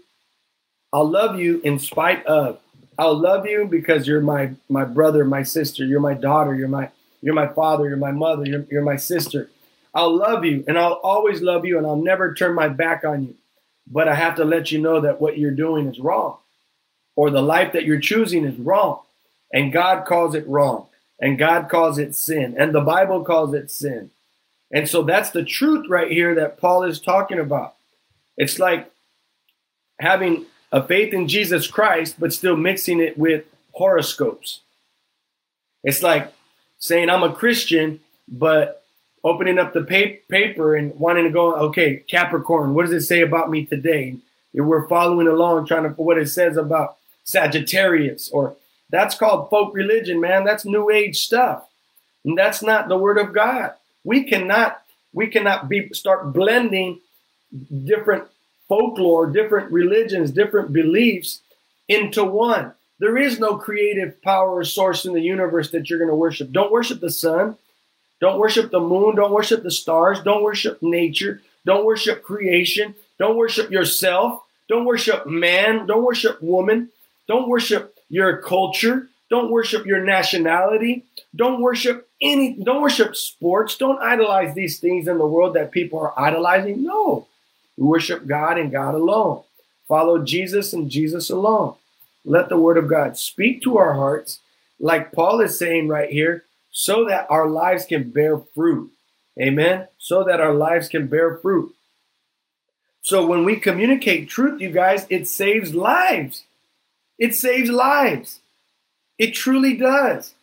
[0.91, 2.59] I'll love you in spite of.
[2.97, 6.89] I'll love you because you're my my brother, my sister, you're my daughter, you're my
[7.21, 9.49] you're my father, you're my mother, you're, you're my sister.
[9.93, 13.23] I'll love you and I'll always love you and I'll never turn my back on
[13.23, 13.35] you.
[13.87, 16.37] But I have to let you know that what you're doing is wrong
[17.15, 19.01] or the life that you're choosing is wrong.
[19.53, 20.87] And God calls it wrong.
[21.19, 22.55] And God calls it sin.
[22.57, 24.11] And the Bible calls it sin.
[24.71, 27.75] And so that's the truth right here that Paul is talking about.
[28.37, 28.91] It's like
[29.99, 34.61] having a faith in Jesus Christ, but still mixing it with horoscopes.
[35.83, 36.33] It's like
[36.79, 38.83] saying I'm a Christian, but
[39.23, 43.49] opening up the paper and wanting to go, okay, Capricorn, what does it say about
[43.49, 44.17] me today?
[44.53, 48.55] We're following along, trying to what it says about Sagittarius, or
[48.95, 50.45] that's called folk religion, man.
[50.45, 51.67] That's new age stuff.
[52.23, 53.73] And that's not the word of God.
[54.03, 54.81] We cannot,
[55.13, 57.01] we cannot be start blending
[57.83, 58.25] different
[58.67, 61.41] folklore, different religions, different beliefs
[61.87, 62.73] into one.
[62.99, 66.51] There is no creative power or source in the universe that you're going to worship.
[66.51, 67.57] Don't worship the sun.
[68.21, 69.15] Don't worship the moon.
[69.15, 70.21] Don't worship the stars.
[70.21, 71.41] Don't worship nature.
[71.65, 72.95] Don't worship creation.
[73.19, 74.41] Don't worship yourself.
[74.69, 75.85] Don't worship man.
[75.85, 76.89] Don't worship woman.
[77.27, 79.09] Don't worship your culture.
[79.29, 81.03] Don't worship your nationality.
[81.35, 83.75] Don't worship any, don't worship sports.
[83.75, 86.83] Don't idolize these things in the world that people are idolizing.
[86.83, 87.27] No.
[87.77, 89.43] We worship God and God alone.
[89.87, 91.75] Follow Jesus and Jesus alone.
[92.23, 94.39] Let the word of God speak to our hearts,
[94.79, 98.91] like Paul is saying right here, so that our lives can bear fruit.
[99.39, 99.87] Amen.
[99.97, 101.75] So that our lives can bear fruit.
[103.01, 106.44] So when we communicate truth, you guys, it saves lives.
[107.17, 108.39] It saves lives.
[109.17, 110.33] It truly does.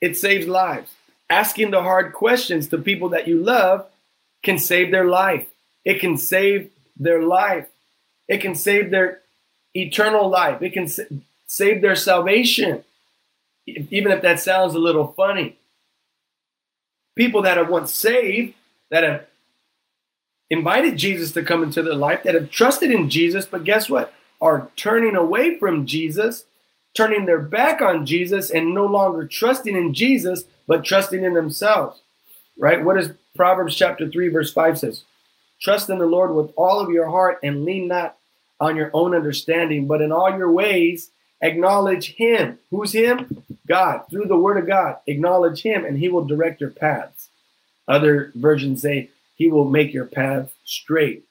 [0.00, 0.90] It saves lives.
[1.28, 3.86] Asking the hard questions to people that you love
[4.42, 5.46] can save their life.
[5.84, 7.68] It can save their life.
[8.28, 9.20] It can save their
[9.74, 10.62] eternal life.
[10.62, 10.88] It can
[11.46, 12.84] save their salvation,
[13.66, 15.56] even if that sounds a little funny.
[17.14, 18.54] People that have once saved,
[18.90, 19.26] that have
[20.50, 24.12] invited Jesus to come into their life, that have trusted in Jesus, but guess what?
[24.40, 26.44] Are turning away from Jesus,
[26.94, 32.00] turning their back on Jesus, and no longer trusting in Jesus, but trusting in themselves.
[32.58, 32.84] Right?
[32.84, 35.02] What does Proverbs chapter 3, verse 5 says?
[35.60, 38.16] Trust in the Lord with all of your heart and lean not
[38.60, 42.58] on your own understanding, but in all your ways acknowledge Him.
[42.70, 43.44] Who's Him?
[43.66, 44.02] God.
[44.10, 47.28] Through the Word of God, acknowledge Him and He will direct your paths.
[47.88, 51.24] Other versions say He will make your path straight.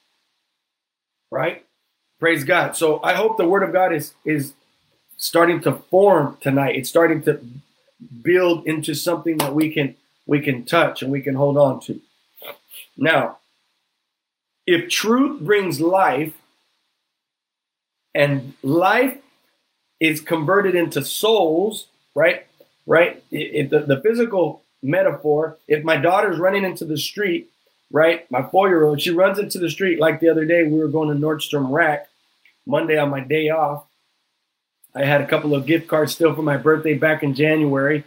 [1.30, 1.65] Right?
[2.18, 2.76] Praise God.
[2.76, 4.54] So I hope the Word of God is is
[5.16, 6.76] starting to form tonight.
[6.76, 7.40] It's starting to
[8.22, 12.00] build into something that we can we can touch and we can hold on to.
[12.96, 13.38] Now,
[14.66, 16.32] if truth brings life
[18.14, 19.18] and life
[20.00, 22.46] is converted into souls, right?
[22.86, 23.22] Right?
[23.30, 27.50] If the, the physical metaphor, if my daughter's running into the street,
[27.90, 28.30] right?
[28.30, 30.64] My four year old, she runs into the street like the other day.
[30.64, 32.08] We were going to Nordstrom Rack
[32.66, 33.84] Monday on my day off.
[34.94, 38.04] I had a couple of gift cards still for my birthday back in January.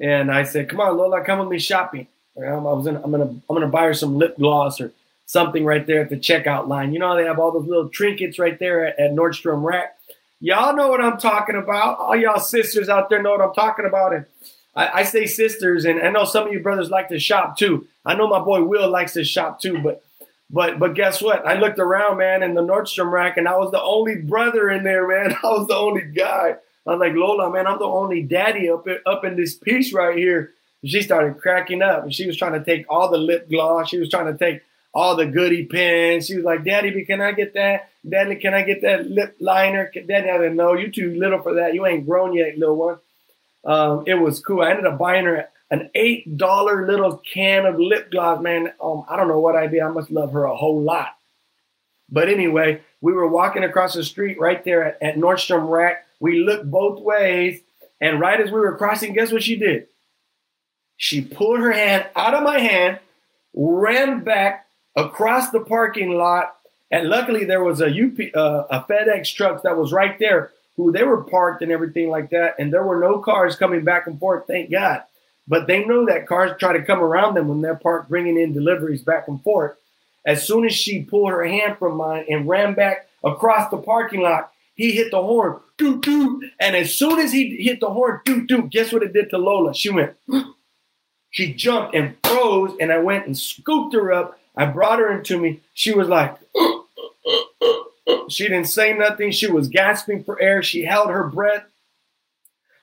[0.00, 2.06] And I said, Come on, Lola, come with me shopping.
[2.36, 4.92] Um, I was in, I'm gonna I'm gonna buy her some lip gloss or
[5.26, 6.92] something right there at the checkout line.
[6.92, 9.98] You know, they have all those little trinkets right there at, at Nordstrom Rack.
[10.40, 11.98] Y'all know what I'm talking about.
[11.98, 14.14] All y'all sisters out there know what I'm talking about.
[14.14, 14.26] And
[14.74, 17.86] I, I say sisters, and I know some of you brothers like to shop too.
[18.04, 20.02] I know my boy Will likes to shop too, but
[20.50, 21.46] but but guess what?
[21.46, 24.84] I looked around, man, in the Nordstrom rack, and I was the only brother in
[24.84, 25.36] there, man.
[25.42, 26.56] I was the only guy.
[26.86, 29.92] I was like, Lola, man, I'm the only daddy up in, up in this piece
[29.92, 30.52] right here.
[30.84, 33.88] she started cracking up, and she was trying to take all the lip gloss.
[33.88, 34.62] She was trying to take
[34.94, 36.26] all the goody pins.
[36.26, 37.90] She was like, Daddy, can I get that?
[38.08, 39.90] Daddy, can I get that lip liner?
[39.94, 40.74] Daddy, I didn't know.
[40.74, 41.74] You're too little for that.
[41.74, 42.98] You ain't grown yet, little one.
[43.64, 44.62] Um, it was cool.
[44.62, 48.42] I ended up buying her an eight dollar little can of lip gloss.
[48.42, 49.80] Man, um, I don't know what I did.
[49.80, 51.16] I must love her a whole lot.
[52.10, 56.06] But anyway, we were walking across the street right there at, at Nordstrom Rack.
[56.20, 57.60] We looked both ways,
[58.00, 59.86] and right as we were crossing, guess what she did?
[60.98, 63.00] She pulled her hand out of my hand,
[63.54, 66.56] ran back, across the parking lot.
[66.90, 70.52] And luckily, there was a UP, uh, a FedEx truck that was right there,
[70.82, 74.06] who they were parked and everything like that, and there were no cars coming back
[74.06, 74.46] and forth.
[74.46, 75.02] Thank God.
[75.48, 78.52] But they know that cars try to come around them when they're parked, bringing in
[78.52, 79.76] deliveries back and forth.
[80.24, 84.20] As soon as she pulled her hand from mine and ran back across the parking
[84.20, 86.48] lot, he hit the horn, doo doo.
[86.60, 89.38] And as soon as he hit the horn, doo doo, guess what it did to
[89.38, 89.74] Lola?
[89.74, 90.14] She went,
[91.30, 95.38] she jumped and froze, and I went and scooped her up I brought her into
[95.38, 95.60] me.
[95.74, 96.36] She was like,
[98.28, 99.30] She didn't say nothing.
[99.30, 100.62] She was gasping for air.
[100.62, 101.64] She held her breath.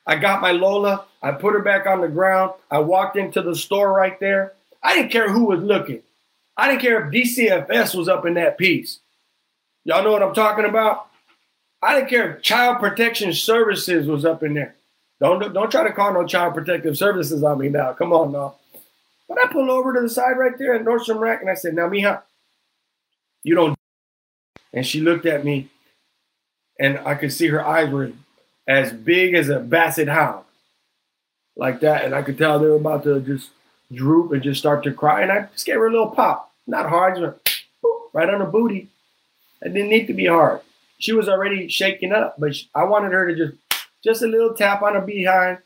[0.07, 1.05] I got my Lola.
[1.21, 2.53] I put her back on the ground.
[2.71, 4.53] I walked into the store right there.
[4.81, 6.01] I didn't care who was looking.
[6.55, 8.99] I didn't care if DCFS was up in that piece.
[9.83, 11.07] Y'all know what I'm talking about?
[11.81, 14.75] I didn't care if Child Protection Services was up in there.
[15.19, 17.93] Don't don't try to call no Child Protective Services on me now.
[17.93, 18.55] Come on now.
[19.27, 21.75] But I pulled over to the side right there at Nordstrom Rack and I said,
[21.75, 22.21] "Now, Mija,
[23.43, 23.78] you don't."
[24.73, 25.69] And she looked at me,
[26.79, 28.11] and I could see her eyes were
[28.67, 30.45] as big as a basset hound,
[31.55, 33.49] like that, and I could tell they were about to just
[33.91, 35.21] droop and just start to cry.
[35.23, 37.63] And I just gave her a little pop, not hard, just
[38.13, 38.89] right on the booty.
[39.61, 40.61] It didn't need to be hard.
[40.99, 43.57] She was already shaking up, but I wanted her to just
[44.03, 45.59] just a little tap on her behind.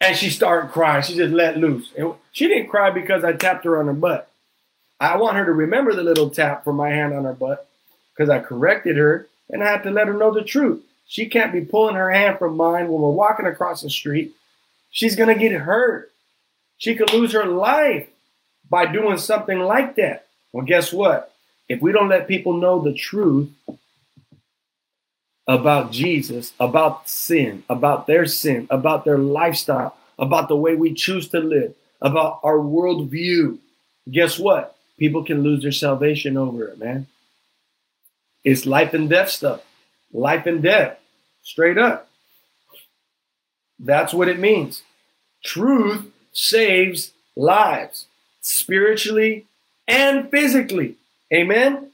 [0.00, 1.02] And she started crying.
[1.02, 1.92] She just let loose.
[1.96, 4.28] And she didn't cry because I tapped her on her butt.
[5.00, 7.68] I want her to remember the little tap from my hand on her butt
[8.12, 10.82] because I corrected her and I had to let her know the truth.
[11.06, 14.34] She can't be pulling her hand from mine when we're walking across the street.
[14.90, 16.12] She's going to get hurt.
[16.78, 18.08] She could lose her life
[18.70, 20.26] by doing something like that.
[20.52, 21.32] Well, guess what?
[21.68, 23.50] If we don't let people know the truth,
[25.46, 31.28] about Jesus, about sin, about their sin, about their lifestyle, about the way we choose
[31.28, 33.58] to live, about our worldview,
[34.10, 34.73] guess what?
[34.98, 37.06] People can lose their salvation over it, man.
[38.44, 39.62] It's life and death stuff.
[40.12, 40.98] Life and death.
[41.42, 42.08] Straight up.
[43.78, 44.82] That's what it means.
[45.42, 48.06] Truth saves lives,
[48.40, 49.46] spiritually
[49.88, 50.96] and physically.
[51.32, 51.90] Amen?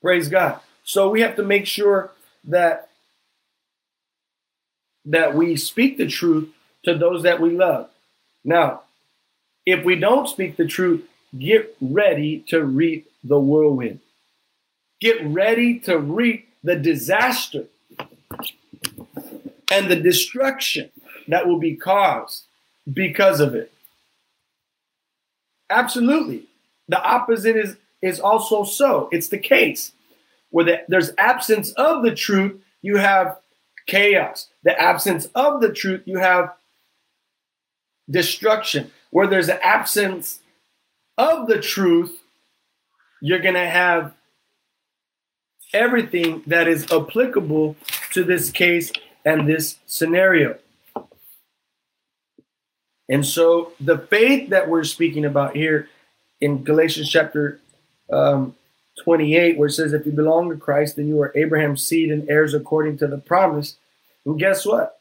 [0.00, 0.60] Praise God.
[0.84, 2.12] So we have to make sure
[2.44, 2.88] that
[5.04, 6.48] that we speak the truth
[6.84, 7.90] to those that we love.
[8.44, 8.82] Now,
[9.66, 11.04] if we don't speak the truth,
[11.38, 14.00] get ready to reap the whirlwind.
[15.00, 17.64] Get ready to reap the disaster
[19.70, 20.90] and the destruction
[21.28, 22.44] that will be caused
[22.92, 23.72] because of it.
[25.70, 26.44] Absolutely.
[26.88, 29.08] The opposite is, is also so.
[29.10, 29.92] It's the case
[30.50, 33.38] where the, there's absence of the truth, you have
[33.86, 34.48] chaos.
[34.62, 36.52] The absence of the truth, you have
[38.10, 38.90] destruction.
[39.10, 40.40] Where there's an absence
[41.22, 42.20] of the truth,
[43.20, 44.14] you're going to have
[45.72, 47.76] everything that is applicable
[48.12, 48.92] to this case
[49.24, 50.58] and this scenario.
[53.08, 55.88] And so the faith that we're speaking about here
[56.40, 57.60] in Galatians chapter
[58.12, 58.56] um,
[59.04, 62.28] 28, where it says, If you belong to Christ, then you are Abraham's seed and
[62.28, 63.76] heirs according to the promise.
[64.26, 64.98] And guess what?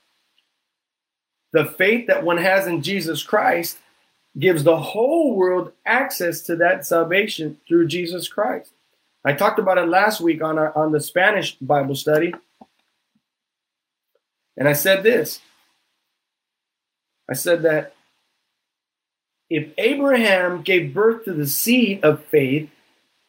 [1.52, 3.78] The faith that one has in Jesus Christ
[4.40, 8.72] gives the whole world access to that salvation through Jesus Christ.
[9.24, 12.34] I talked about it last week on our on the Spanish Bible study.
[14.58, 15.40] And I said this.
[17.30, 17.94] I said that
[19.50, 22.70] if Abraham gave birth to the seed of faith,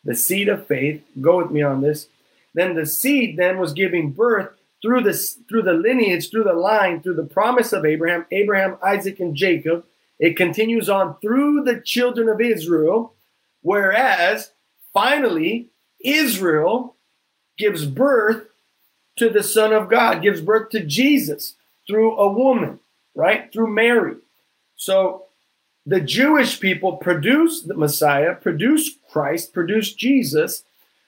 [0.04, 1.02] the seed of faith.
[1.20, 2.08] Go with me on this.
[2.54, 4.50] Then the seed then was giving birth
[4.82, 5.14] through the
[5.48, 9.84] through the lineage, through the line, through the promise of Abraham, Abraham, Isaac, and Jacob.
[10.22, 13.12] It continues on through the children of Israel,
[13.62, 14.52] whereas
[14.94, 15.66] finally
[15.98, 16.94] Israel
[17.58, 18.46] gives birth
[19.16, 21.56] to the Son of God, gives birth to Jesus
[21.88, 22.78] through a woman,
[23.16, 23.52] right?
[23.52, 24.14] Through Mary.
[24.76, 25.24] So
[25.84, 30.62] the Jewish people produced the Messiah, produced Christ, produced Jesus.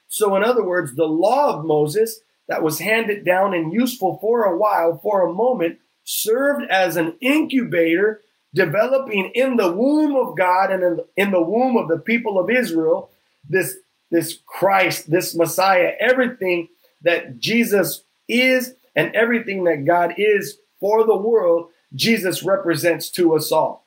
[0.09, 4.43] So, in other words, the law of Moses that was handed down and useful for
[4.43, 8.21] a while, for a moment, served as an incubator,
[8.55, 12.49] developing in the womb of God and in, in the womb of the people of
[12.49, 13.11] Israel
[13.49, 13.77] this,
[14.11, 16.69] this Christ, this Messiah, everything
[17.03, 23.53] that Jesus is and everything that God is for the world, Jesus represents to us
[23.53, 23.85] all.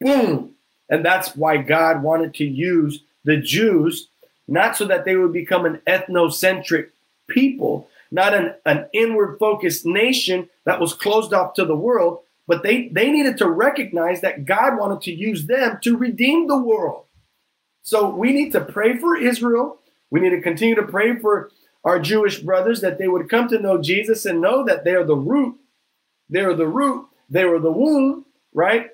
[0.00, 0.54] Boom.
[0.88, 4.08] And that's why God wanted to use the Jews,
[4.48, 6.88] not so that they would become an ethnocentric
[7.28, 12.62] people, not an, an inward focused nation that was closed off to the world, but
[12.62, 17.04] they, they needed to recognize that God wanted to use them to redeem the world.
[17.82, 19.78] So we need to pray for Israel.
[20.10, 21.50] We need to continue to pray for
[21.84, 25.16] our Jewish brothers that they would come to know Jesus and know that they're the
[25.16, 25.56] root.
[26.28, 27.06] They're the root.
[27.30, 28.90] They were the womb, right?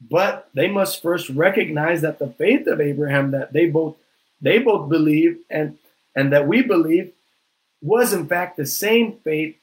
[0.00, 3.96] but they must first recognize that the faith of Abraham that they both
[4.40, 5.76] they both believe and
[6.16, 7.12] and that we believe
[7.82, 9.56] was in fact the same faith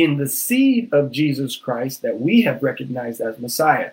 [0.00, 3.92] in the seed of Jesus Christ that we have recognized as Messiah.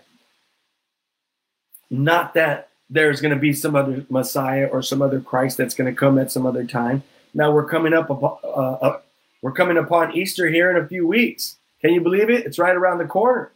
[1.90, 5.94] Not that there's going to be some other Messiah or some other Christ that's going
[5.94, 7.04] to come at some other time.
[7.34, 9.00] Now we're coming up, uh, uh,
[9.42, 11.58] we're coming upon Easter here in a few weeks.
[11.82, 12.46] Can you believe it?
[12.46, 13.52] It's right around the corner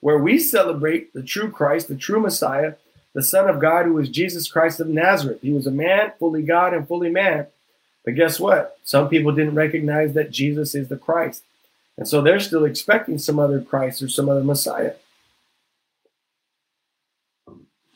[0.00, 2.74] where we celebrate the true Christ, the true Messiah,
[3.14, 5.40] the Son of God, who is Jesus Christ of Nazareth.
[5.42, 7.46] He was a man, fully God and fully man.
[8.04, 8.78] But guess what?
[8.84, 11.42] Some people didn't recognize that Jesus is the Christ.
[11.96, 14.94] And so they're still expecting some other Christ or some other Messiah.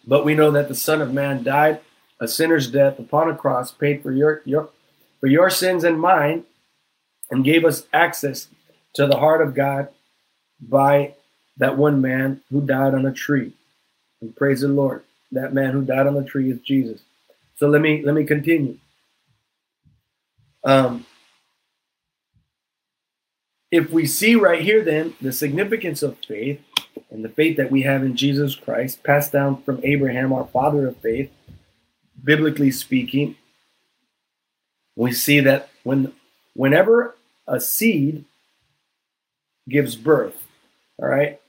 [0.07, 1.81] But we know that the Son of Man died
[2.21, 4.71] a sinner's death upon a cross, paid for your, your
[5.21, 6.45] for your sins and mine,
[7.31, 8.49] and gave us access
[8.95, 9.89] to the heart of God
[10.61, 11.15] by
[11.57, 13.53] that one man who died on a tree.
[14.21, 15.05] And praise the Lord.
[15.31, 17.03] That man who died on the tree is Jesus.
[17.57, 18.79] So let me let me continue.
[20.65, 21.07] Um,
[23.71, 26.61] if we see right here then the significance of faith
[27.11, 30.87] and the faith that we have in Jesus Christ, passed down from Abraham, our father
[30.87, 31.31] of faith,
[32.23, 33.37] biblically speaking,
[34.97, 36.13] we see that when
[36.55, 38.25] whenever a seed
[39.69, 40.37] gives birth,
[40.99, 41.41] all right,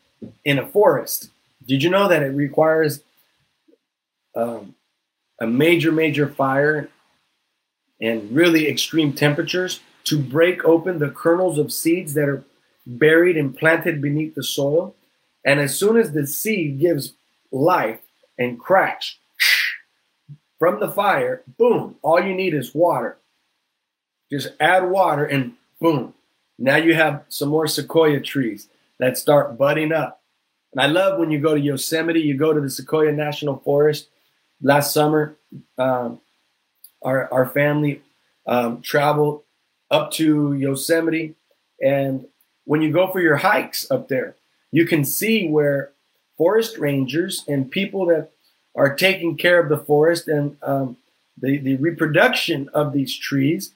[0.45, 1.29] in a forest.
[1.65, 3.01] Did you know that it requires
[4.35, 4.75] um,
[5.39, 6.89] a major, major fire
[8.01, 12.43] and really extreme temperatures to break open the kernels of seeds that are
[12.85, 14.95] buried and planted beneath the soil?
[15.45, 17.13] And as soon as the seed gives
[17.51, 17.99] life
[18.37, 19.17] and cracks
[20.59, 23.17] from the fire, boom, all you need is water.
[24.31, 26.13] Just add water and boom,
[26.57, 28.67] now you have some more sequoia trees
[28.99, 30.21] that start budding up.
[30.71, 34.07] And I love when you go to Yosemite, you go to the Sequoia National Forest.
[34.61, 35.35] Last summer,
[35.77, 36.21] um,
[37.03, 38.01] our, our family
[38.45, 39.43] um, traveled
[39.91, 41.35] up to Yosemite.
[41.81, 42.27] And
[42.65, 44.35] when you go for your hikes up there,
[44.71, 45.91] you can see where
[46.37, 48.31] forest rangers and people that
[48.75, 50.97] are taking care of the forest and um,
[51.37, 53.73] the, the reproduction of these trees,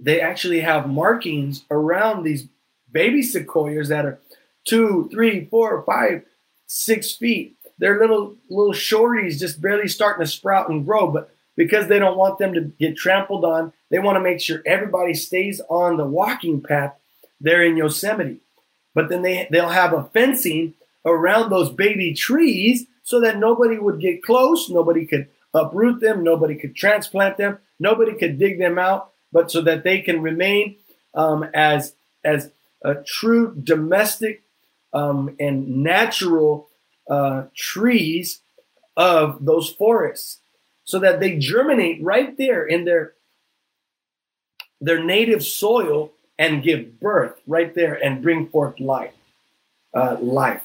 [0.00, 2.48] they actually have markings around these
[2.90, 4.18] baby sequoias that are
[4.64, 6.24] two, three, four, five,
[6.66, 7.56] six feet.
[7.78, 12.16] They're little little shorties just barely starting to sprout and grow, but because they don't
[12.16, 16.04] want them to get trampled on, they want to make sure everybody stays on the
[16.04, 16.94] walking path
[17.40, 18.40] there in Yosemite.
[18.94, 20.74] But then they they'll have a fencing
[21.04, 26.54] around those baby trees so that nobody would get close, nobody could uproot them, nobody
[26.54, 30.76] could transplant them, nobody could dig them out, but so that they can remain
[31.14, 31.94] um, as
[32.24, 32.50] as
[32.84, 34.42] a true domestic
[34.92, 36.68] um, and natural
[37.08, 38.40] uh, trees
[38.96, 40.38] of those forests
[40.84, 43.12] so that they germinate right there in their
[44.80, 49.14] their native soil and give birth right there and bring forth life
[49.94, 50.62] uh, life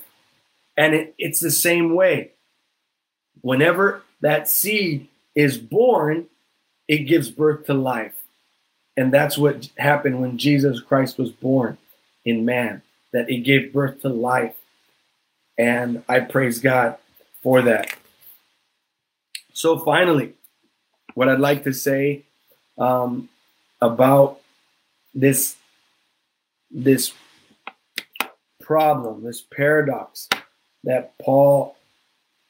[0.75, 2.31] and it, it's the same way
[3.41, 6.25] whenever that seed is born
[6.87, 8.15] it gives birth to life
[8.95, 11.77] and that's what happened when jesus christ was born
[12.25, 14.55] in man that it gave birth to life.
[15.57, 16.97] And I praise God
[17.41, 17.95] for that.
[19.57, 20.33] So, finally,
[21.15, 22.21] what I'd like to say
[22.77, 23.27] um,
[23.81, 24.39] about
[25.15, 25.55] this
[26.69, 27.11] this
[28.61, 30.29] problem, this paradox
[30.83, 31.75] that Paul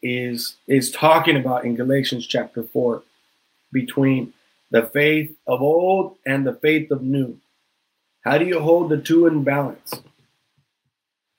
[0.03, 3.01] is is talking about in Galatians chapter 4
[3.71, 4.33] between
[4.69, 7.39] the faith of old and the faith of new.
[8.25, 9.93] How do you hold the two in balance?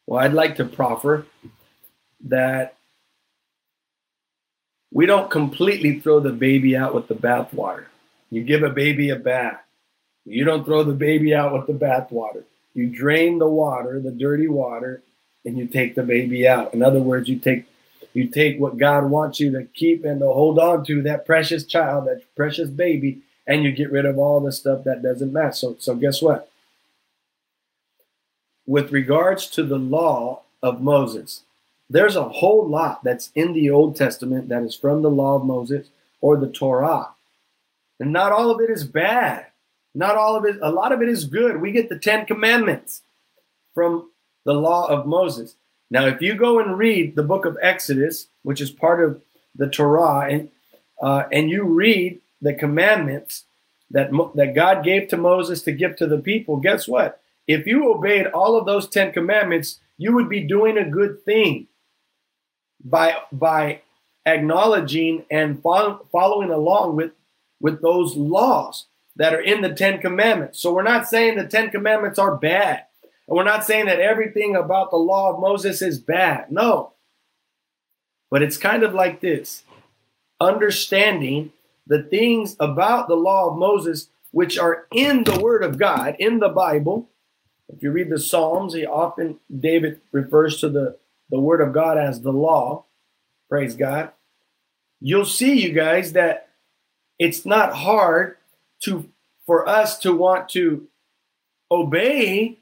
[0.07, 1.27] Well, I'd like to proffer
[2.25, 2.78] that
[4.93, 7.87] we don't completely throw the baby out with the bathwater.
[8.31, 9.61] You give a baby a bath.
[10.25, 12.45] You don't throw the baby out with the bathwater.
[12.75, 15.03] You drain the water, the dirty water,
[15.45, 16.75] and you take the baby out.
[16.75, 17.65] In other words, you take
[18.15, 21.65] you take what God wants you to keep and to hold on to, that precious
[21.65, 25.59] child, that precious baby, and you get rid of all the stuff that doesn't match.
[25.59, 26.51] So so guess what?
[28.69, 31.43] with regards to the law of Moses,
[31.91, 35.45] there's a whole lot that's in the Old Testament that is from the law of
[35.45, 35.89] Moses
[36.21, 37.09] or the Torah.
[37.99, 39.47] And not all of it is bad.
[39.95, 41.61] Not all of it, a lot of it is good.
[41.61, 43.03] We get the Ten Commandments
[43.75, 44.11] from
[44.45, 45.55] the law of Moses.
[45.91, 49.23] Now, if you go and read the book of Exodus, which is part of
[49.57, 50.51] the Torah, and,
[51.03, 53.45] uh, and you read the commandments
[53.91, 57.21] that, that God gave to Moses to give to the people, guess what?
[57.47, 61.67] If you obeyed all of those 10 commandments, you would be doing a good thing
[62.85, 63.83] by by
[64.27, 67.13] acknowledging and follow, following along with
[67.61, 70.61] with those laws that are in the 10 commandments.
[70.61, 72.85] So we're not saying the 10 commandments are bad.
[73.27, 76.53] And we're not saying that everything about the law of Moses is bad.
[76.53, 76.93] No.
[78.31, 79.65] But it's kind of like this.
[80.41, 81.53] Understanding
[81.87, 86.39] the things about the law of Moses which are in the Word of God, in
[86.39, 87.09] the Bible.
[87.69, 90.97] If you read the Psalms, he often David refers to the,
[91.31, 92.85] the Word of God as the law.
[93.49, 94.13] Praise God.
[95.01, 96.49] You'll see, you guys, that
[97.19, 98.37] it's not hard
[98.81, 99.09] to
[99.47, 100.89] for us to want to
[101.71, 102.59] obey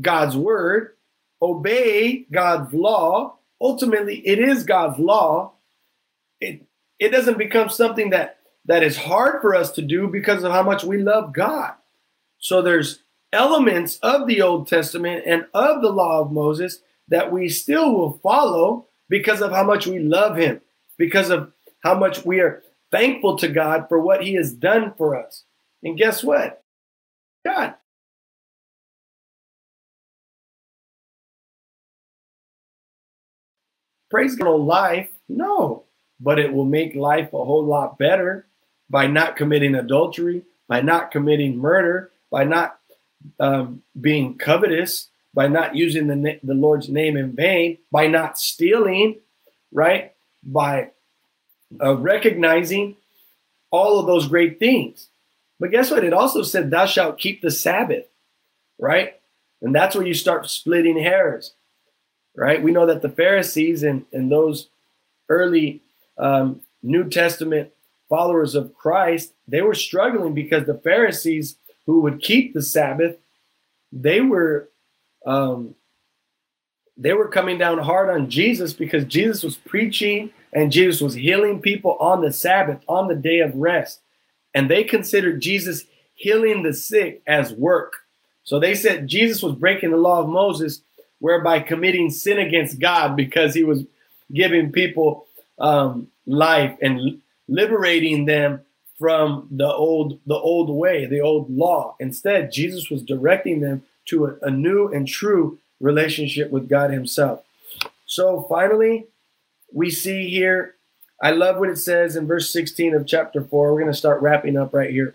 [0.00, 0.92] God's word,
[1.40, 3.38] obey God's law.
[3.60, 5.52] Ultimately, it is God's law.
[6.40, 6.62] It
[6.98, 10.62] it doesn't become something that that is hard for us to do because of how
[10.62, 11.74] much we love God.
[12.38, 13.00] So there's
[13.32, 18.18] elements of the Old Testament and of the law of Moses that we still will
[18.22, 20.60] follow because of how much we love him,
[20.98, 21.52] because of
[21.82, 25.44] how much we are thankful to God for what he has done for us.
[25.82, 26.62] And guess what?
[27.44, 27.74] God.
[34.10, 35.08] Praise God life?
[35.28, 35.84] No,
[36.20, 38.46] but it will make life a whole lot better
[38.88, 42.78] by not committing adultery, by not committing murder, by not
[43.40, 49.20] um, being covetous, by not using the, the Lord's name in vain, by not stealing,
[49.70, 50.14] right?
[50.42, 50.92] By
[51.80, 52.96] uh, recognizing
[53.70, 55.08] all of those great things.
[55.60, 56.04] But guess what?
[56.04, 58.06] It also said, Thou shalt keep the Sabbath,
[58.78, 59.20] right?
[59.60, 61.52] And that's where you start splitting hairs,
[62.34, 62.62] right?
[62.62, 64.70] We know that the Pharisees and, and those
[65.28, 65.82] early
[66.16, 67.72] um, New Testament
[68.08, 73.16] followers of Christ, they were struggling because the Pharisees who would keep the Sabbath,
[73.92, 74.70] they were
[75.26, 75.74] um,
[76.96, 81.60] they were coming down hard on Jesus because Jesus was preaching and Jesus was healing
[81.60, 84.00] people on the Sabbath, on the day of rest.
[84.54, 87.96] And they considered Jesus healing the sick as work.
[88.44, 90.80] So they said Jesus was breaking the law of Moses,
[91.18, 93.84] whereby committing sin against God because he was
[94.32, 95.26] giving people
[95.58, 98.60] um, life and liberating them
[98.98, 101.96] from the old the old way, the old law.
[102.00, 107.42] Instead, Jesus was directing them to a, a new and true relationship with God Himself.
[108.06, 109.06] So finally,
[109.72, 110.74] we see here,
[111.22, 113.72] I love what it says in verse 16 of chapter 4.
[113.72, 115.14] We're going to start wrapping up right here.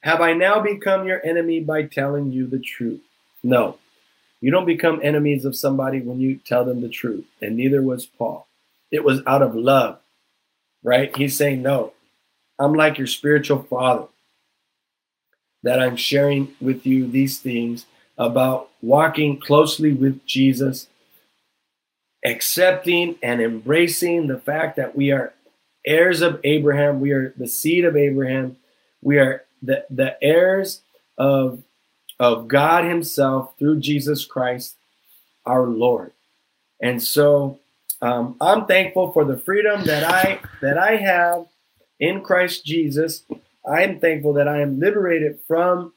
[0.00, 3.00] Have I now become your enemy by telling you the truth?
[3.42, 3.78] No.
[4.40, 7.24] You don't become enemies of somebody when you tell them the truth.
[7.40, 8.46] And neither was Paul.
[8.90, 9.98] It was out of love,
[10.82, 11.16] right?
[11.16, 11.94] He's saying, No,
[12.58, 14.06] I'm like your spiritual father,
[15.62, 17.86] that I'm sharing with you these things
[18.16, 20.88] about walking closely with Jesus,
[22.24, 25.32] accepting and embracing the fact that we are
[25.86, 28.56] heirs of Abraham, we are the seed of Abraham,
[29.02, 30.82] we are the, the heirs
[31.18, 31.62] of,
[32.18, 34.76] of God Himself through Jesus Christ,
[35.44, 36.12] our Lord.
[36.80, 37.58] And so
[38.00, 41.46] um, I'm thankful for the freedom that I that I have
[41.98, 43.24] in Christ Jesus.
[43.66, 45.94] I am thankful that I am liberated from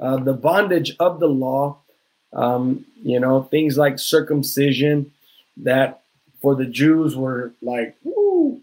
[0.00, 1.78] uh, the bondage of the law.
[2.32, 5.12] Um, you know, things like circumcision
[5.58, 6.02] that
[6.40, 8.60] for the Jews were like, woo,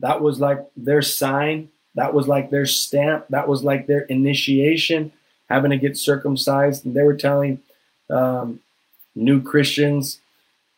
[0.00, 1.68] that was like their sign.
[1.94, 3.26] That was like their stamp.
[3.30, 5.12] That was like their initiation,
[5.48, 6.84] having to get circumcised.
[6.86, 7.60] And they were telling
[8.08, 8.60] um,
[9.14, 10.20] new Christians,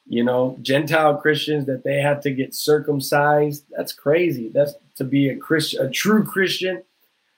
[0.07, 3.65] you know, Gentile Christians that they had to get circumcised.
[3.77, 4.49] That's crazy.
[4.49, 6.83] That's to be a Christian, a true Christian.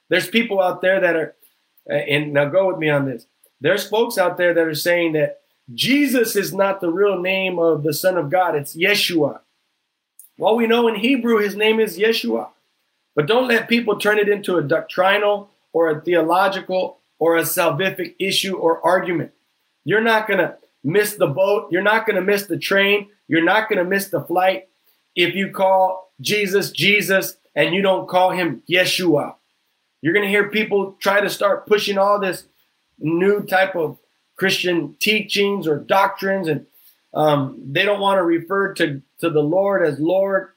[0.09, 1.35] There's people out there that are
[1.89, 3.27] Uh, and now go with me on this.
[3.61, 5.41] There's folks out there that are saying that
[5.73, 9.41] Jesus is not the real name of the Son of God, it's Yeshua.
[10.39, 12.49] Well, we know in Hebrew his name is Yeshua.
[13.15, 18.15] But don't let people turn it into a doctrinal or a theological or a salvific
[18.19, 19.33] issue or argument.
[19.85, 21.69] You're not going to miss the boat.
[21.71, 23.09] You're not going to miss the train.
[23.29, 24.69] You're not going to miss the flight
[25.15, 29.35] if you call Jesus Jesus and you don't call him Yeshua.
[30.03, 32.45] You're going to hear people try to start pushing all this
[32.99, 33.99] new type of
[34.37, 36.67] Christian teachings or doctrines, and
[37.15, 40.51] um, they don't want to refer to, to the Lord as Lord.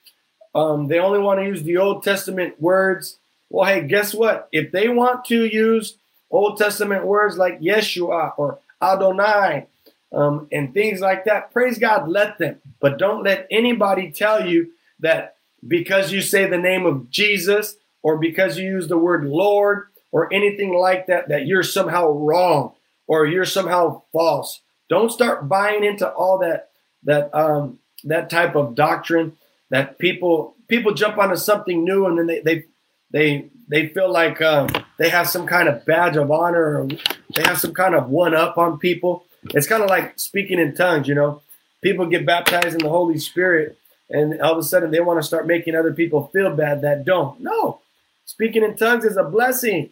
[0.55, 3.17] Um, they only want to use the Old Testament words.
[3.49, 4.49] Well, hey, guess what?
[4.51, 5.97] If they want to use
[6.31, 9.67] Old Testament words like Yeshua or Adonai
[10.11, 12.59] um, and things like that, praise God, let them.
[12.79, 14.71] But don't let anybody tell you
[15.01, 15.35] that
[15.67, 17.75] because you say the name of Jesus
[18.05, 22.75] or because you use the word Lord or anything like that, that you're somehow wrong
[23.07, 24.61] or you're somehow false.
[24.89, 26.69] Don't start buying into all that
[27.05, 29.35] that um, that type of doctrine
[29.71, 32.65] that people people jump onto something new and then they they
[33.09, 34.67] they they feel like um,
[34.99, 36.87] they have some kind of badge of honor or
[37.35, 39.25] they have some kind of one up on people.
[39.45, 41.41] It's kind of like speaking in tongues, you know.
[41.81, 43.79] People get baptized in the Holy Spirit
[44.11, 47.03] and all of a sudden they want to start making other people feel bad that
[47.03, 47.39] don't.
[47.41, 47.79] No,
[48.25, 49.89] Speaking in tongues is a blessing.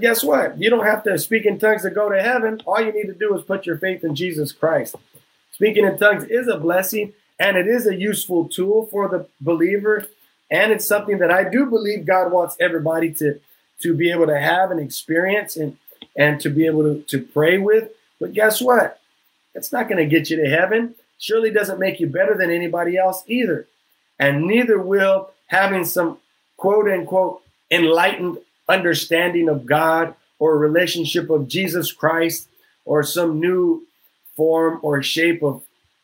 [0.00, 0.58] Guess what?
[0.60, 2.60] You don't have to speak in tongues to go to heaven.
[2.66, 4.96] All you need to do is put your faith in Jesus Christ.
[5.52, 10.06] Speaking in tongues is a blessing and it is a useful tool for the believer.
[10.50, 13.40] And it's something that I do believe God wants everybody to,
[13.82, 15.76] to be able to have and experience and,
[16.16, 17.90] and to be able to, to pray with.
[18.20, 19.00] But guess what?
[19.54, 20.94] It's not going to get you to heaven.
[21.18, 23.66] Surely doesn't make you better than anybody else either.
[24.18, 26.18] And neither will having some
[26.56, 28.38] quote unquote enlightened
[28.68, 32.48] understanding of God or relationship of Jesus Christ
[32.84, 33.86] or some new
[34.36, 35.62] form or shape of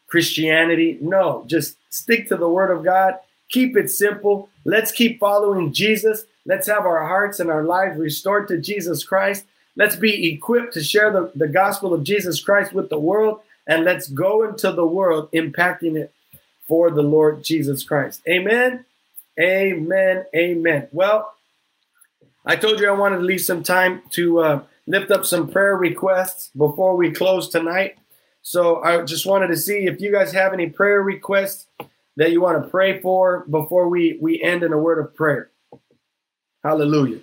[0.08, 0.98] Christianity.
[1.00, 3.14] No, just stick to the word of God.
[3.50, 4.48] Keep it simple.
[4.64, 6.24] Let's keep following Jesus.
[6.44, 9.44] Let's have our hearts and our lives restored to Jesus Christ.
[9.76, 13.40] Let's be equipped to share the, the gospel of Jesus Christ with the world.
[13.66, 16.12] And let's go into the world impacting it
[16.66, 18.22] for the Lord Jesus Christ.
[18.28, 18.84] Amen.
[19.40, 20.24] Amen.
[20.34, 20.88] Amen.
[20.92, 21.32] Well,
[22.44, 25.76] I told you I wanted to leave some time to uh, lift up some prayer
[25.76, 27.96] requests before we close tonight.
[28.42, 31.66] So I just wanted to see if you guys have any prayer requests
[32.16, 35.50] that you want to pray for before we, we end in a word of prayer.
[36.64, 37.20] Hallelujah.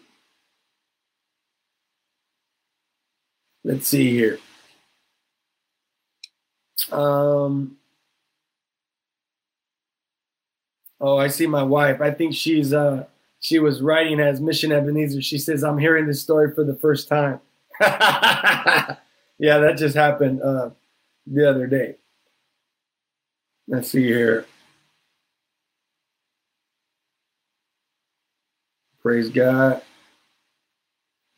[3.64, 4.40] Let's see here.
[6.92, 7.79] Um,
[11.02, 12.02] oh, I see my wife.
[12.02, 13.06] I think she's uh
[13.40, 15.22] she was writing as Mission Ebenezer.
[15.22, 17.40] She says, I'm hearing this story for the first time.
[17.82, 18.98] yeah,
[19.40, 20.72] that just happened uh,
[21.26, 21.96] the other day.
[23.68, 24.46] Let's see here.
[29.02, 29.82] Praise God.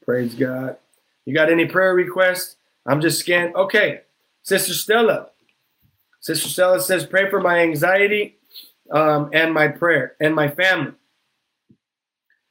[0.04, 0.78] Praise God.
[1.26, 2.56] You got any prayer requests?
[2.88, 3.56] I'm just scanning.
[3.56, 4.02] Okay.
[4.42, 5.28] Sister Stella.
[6.20, 8.40] Sister Stella says, pray for my anxiety
[8.92, 10.94] um, and my prayer and my family.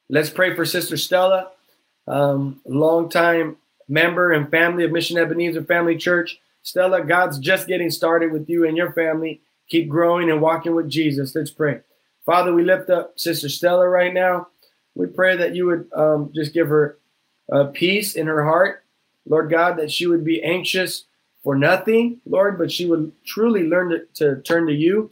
[0.09, 1.51] Let's pray for Sister Stella,
[2.09, 3.57] um, longtime
[3.89, 6.41] member and family of Mission Ebenezer Family Church.
[6.63, 9.41] Stella, God's just getting started with you and your family.
[9.69, 11.35] Keep growing and walking with Jesus.
[11.35, 11.81] Let's pray.
[12.27, 14.49] Father, we lift up Sister Stella right now.
[14.95, 16.99] We pray that you would um, just give her
[17.53, 18.85] uh, peace in her heart,
[19.27, 21.05] Lord God, that she would be anxious
[21.43, 25.11] for nothing, Lord, but she would truly learn to, to turn to you,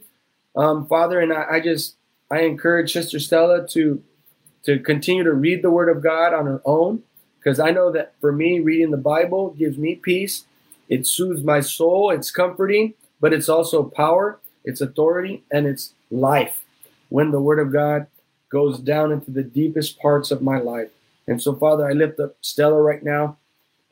[0.55, 1.19] um, Father.
[1.19, 1.95] And I, I just
[2.31, 4.03] I encourage Sister Stella to
[4.63, 7.03] to continue to read the Word of God on her own,
[7.39, 10.45] because I know that for me, reading the Bible gives me peace.
[10.89, 16.65] It soothes my soul, it's comforting, but it's also power, it's authority, and it's life
[17.09, 18.07] when the Word of God
[18.51, 20.89] goes down into the deepest parts of my life.
[21.27, 23.37] And so, Father, I lift up Stella right now.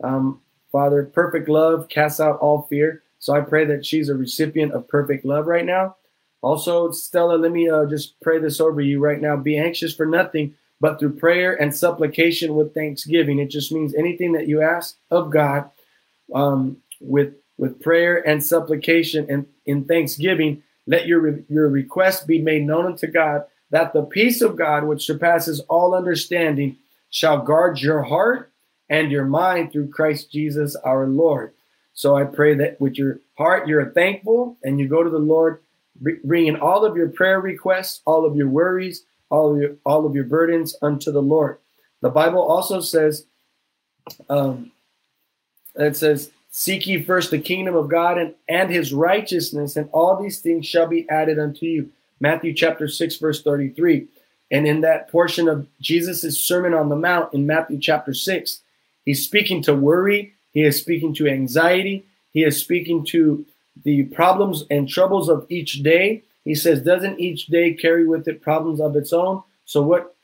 [0.03, 0.41] Um,
[0.71, 3.03] Father, perfect love casts out all fear.
[3.19, 5.95] So I pray that she's a recipient of perfect love right now.
[6.41, 9.35] Also, Stella, let me uh, just pray this over you right now.
[9.35, 13.39] Be anxious for nothing, but through prayer and supplication with thanksgiving.
[13.39, 15.69] It just means anything that you ask of God
[16.33, 22.63] um, with with prayer and supplication and in thanksgiving, let your your request be made
[22.63, 26.77] known unto God, that the peace of God, which surpasses all understanding,
[27.09, 28.51] shall guard your heart
[28.89, 31.53] and your mind through Christ Jesus our Lord.
[31.93, 35.61] So I pray that with your heart you're thankful and you go to the Lord
[36.23, 40.15] bringing all of your prayer requests, all of your worries, all of your all of
[40.15, 41.57] your burdens unto the Lord.
[42.01, 43.25] The Bible also says,
[44.29, 44.71] um,
[45.75, 50.21] it says, "Seek ye first the kingdom of God and, and His righteousness, and all
[50.21, 54.07] these things shall be added unto you." Matthew chapter six, verse thirty-three.
[54.49, 58.61] And in that portion of Jesus' Sermon on the Mount in Matthew chapter six,
[59.03, 60.33] he's speaking to worry.
[60.51, 62.05] He is speaking to anxiety.
[62.31, 63.45] He is speaking to
[63.83, 66.23] the problems and troubles of each day.
[66.43, 69.43] He says, doesn't each day carry with it problems of its own?
[69.65, 70.15] So what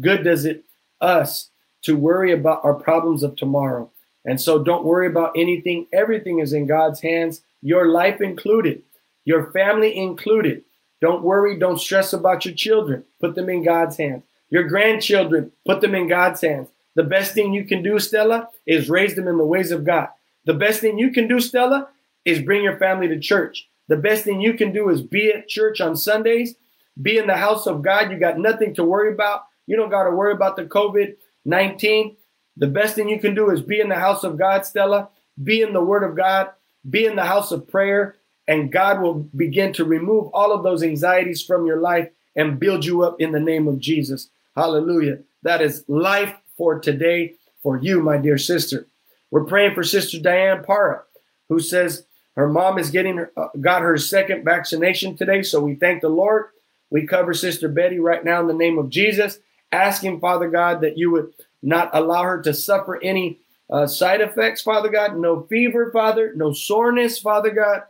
[0.00, 0.64] good does it
[1.00, 1.50] us
[1.82, 3.90] to worry about our problems of tomorrow?
[4.24, 5.86] And so don't worry about anything.
[5.92, 8.82] Everything is in God's hands, your life included,
[9.24, 10.62] your family included.
[11.00, 13.02] Don't worry, don't stress about your children.
[13.20, 14.22] Put them in God's hands.
[14.50, 16.68] Your grandchildren, put them in God's hands.
[16.94, 20.08] The best thing you can do, Stella, is raise them in the ways of God.
[20.44, 21.88] The best thing you can do, Stella,
[22.24, 23.68] is bring your family to church.
[23.88, 26.54] The best thing you can do is be at church on Sundays,
[27.00, 28.10] be in the house of God.
[28.10, 29.44] You got nothing to worry about.
[29.66, 32.16] You don't got to worry about the COVID 19.
[32.56, 35.08] The best thing you can do is be in the house of God, Stella,
[35.42, 36.50] be in the Word of God,
[36.88, 38.16] be in the house of prayer,
[38.46, 42.84] and God will begin to remove all of those anxieties from your life and build
[42.84, 44.28] you up in the name of Jesus.
[44.54, 45.18] Hallelujah.
[45.42, 48.86] That is life for today for you, my dear sister.
[49.30, 51.02] We're praying for Sister Diane Para,
[51.48, 52.04] who says,
[52.36, 56.08] her mom is getting her, uh, got her second vaccination today, so we thank the
[56.08, 56.46] Lord.
[56.90, 59.38] We cover Sister Betty right now in the name of Jesus,
[59.70, 63.38] asking, Father God, that you would not allow her to suffer any
[63.70, 65.16] uh, side effects, Father God.
[65.16, 66.32] No fever, Father.
[66.34, 67.82] No soreness, Father God.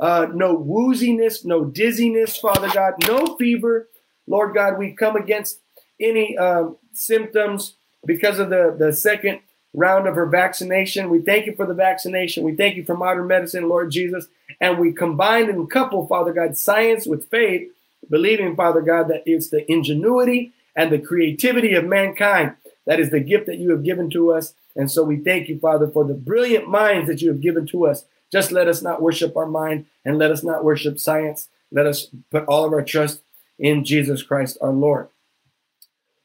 [0.00, 2.94] Uh, no wooziness, no dizziness, Father God.
[3.06, 3.88] No fever,
[4.26, 4.78] Lord God.
[4.78, 5.60] We come against
[6.00, 7.74] any um, symptoms
[8.06, 9.40] because of the, the second
[9.74, 11.10] round of her vaccination.
[11.10, 12.42] We thank you for the vaccination.
[12.44, 14.26] We thank you for modern medicine, Lord Jesus.
[14.60, 17.70] And we combine and couple, Father God, science with faith,
[18.10, 22.54] believing, Father God, that it's the ingenuity and the creativity of mankind
[22.88, 24.54] that is the gift that you have given to us.
[24.74, 27.86] And so we thank you, Father, for the brilliant minds that you have given to
[27.86, 28.06] us.
[28.32, 31.48] Just let us not worship our mind and let us not worship science.
[31.70, 33.20] Let us put all of our trust
[33.58, 35.08] in Jesus Christ our Lord.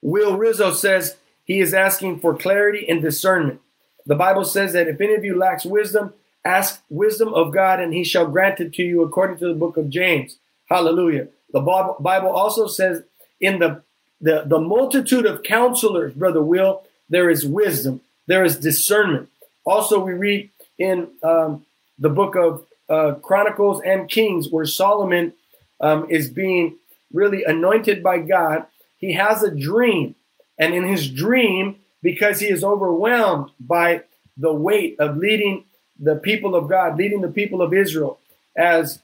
[0.01, 3.59] Will Rizzo says he is asking for clarity and discernment.
[4.05, 6.13] The Bible says that if any of you lacks wisdom,
[6.45, 9.77] ask wisdom of God and he shall grant it to you according to the book
[9.77, 10.37] of James.
[10.69, 11.27] Hallelujah.
[11.51, 11.61] The
[11.99, 13.03] Bible also says
[13.39, 13.81] in the,
[14.19, 19.29] the, the multitude of counselors, Brother Will, there is wisdom, there is discernment.
[19.65, 21.65] Also, we read in um,
[21.99, 25.33] the book of uh, Chronicles and Kings where Solomon
[25.79, 26.77] um, is being
[27.13, 28.65] really anointed by God
[29.03, 30.15] he has a dream.
[30.63, 34.03] And in his dream, because he is overwhelmed by
[34.37, 35.65] the weight of leading
[35.99, 38.17] the people of God, leading the people of Israel
[38.55, 38.99] as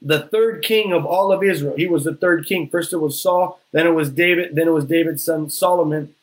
[0.00, 1.76] the third king of all of Israel.
[1.76, 2.66] He was the third king.
[2.66, 6.14] First it was Saul, then it was David, then it was David's son Solomon.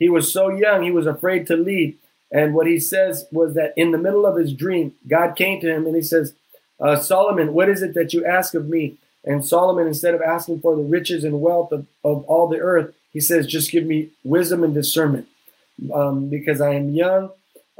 [0.00, 1.96] He was so young, he was afraid to lead.
[2.32, 5.72] And what he says was that in the middle of his dream, God came to
[5.72, 6.34] him and he says,
[6.80, 8.96] uh, Solomon, what is it that you ask of me?
[9.24, 12.92] And Solomon, instead of asking for the riches and wealth of, of all the earth,
[13.14, 15.26] he says, just give me wisdom and discernment
[15.94, 17.30] um, because I am young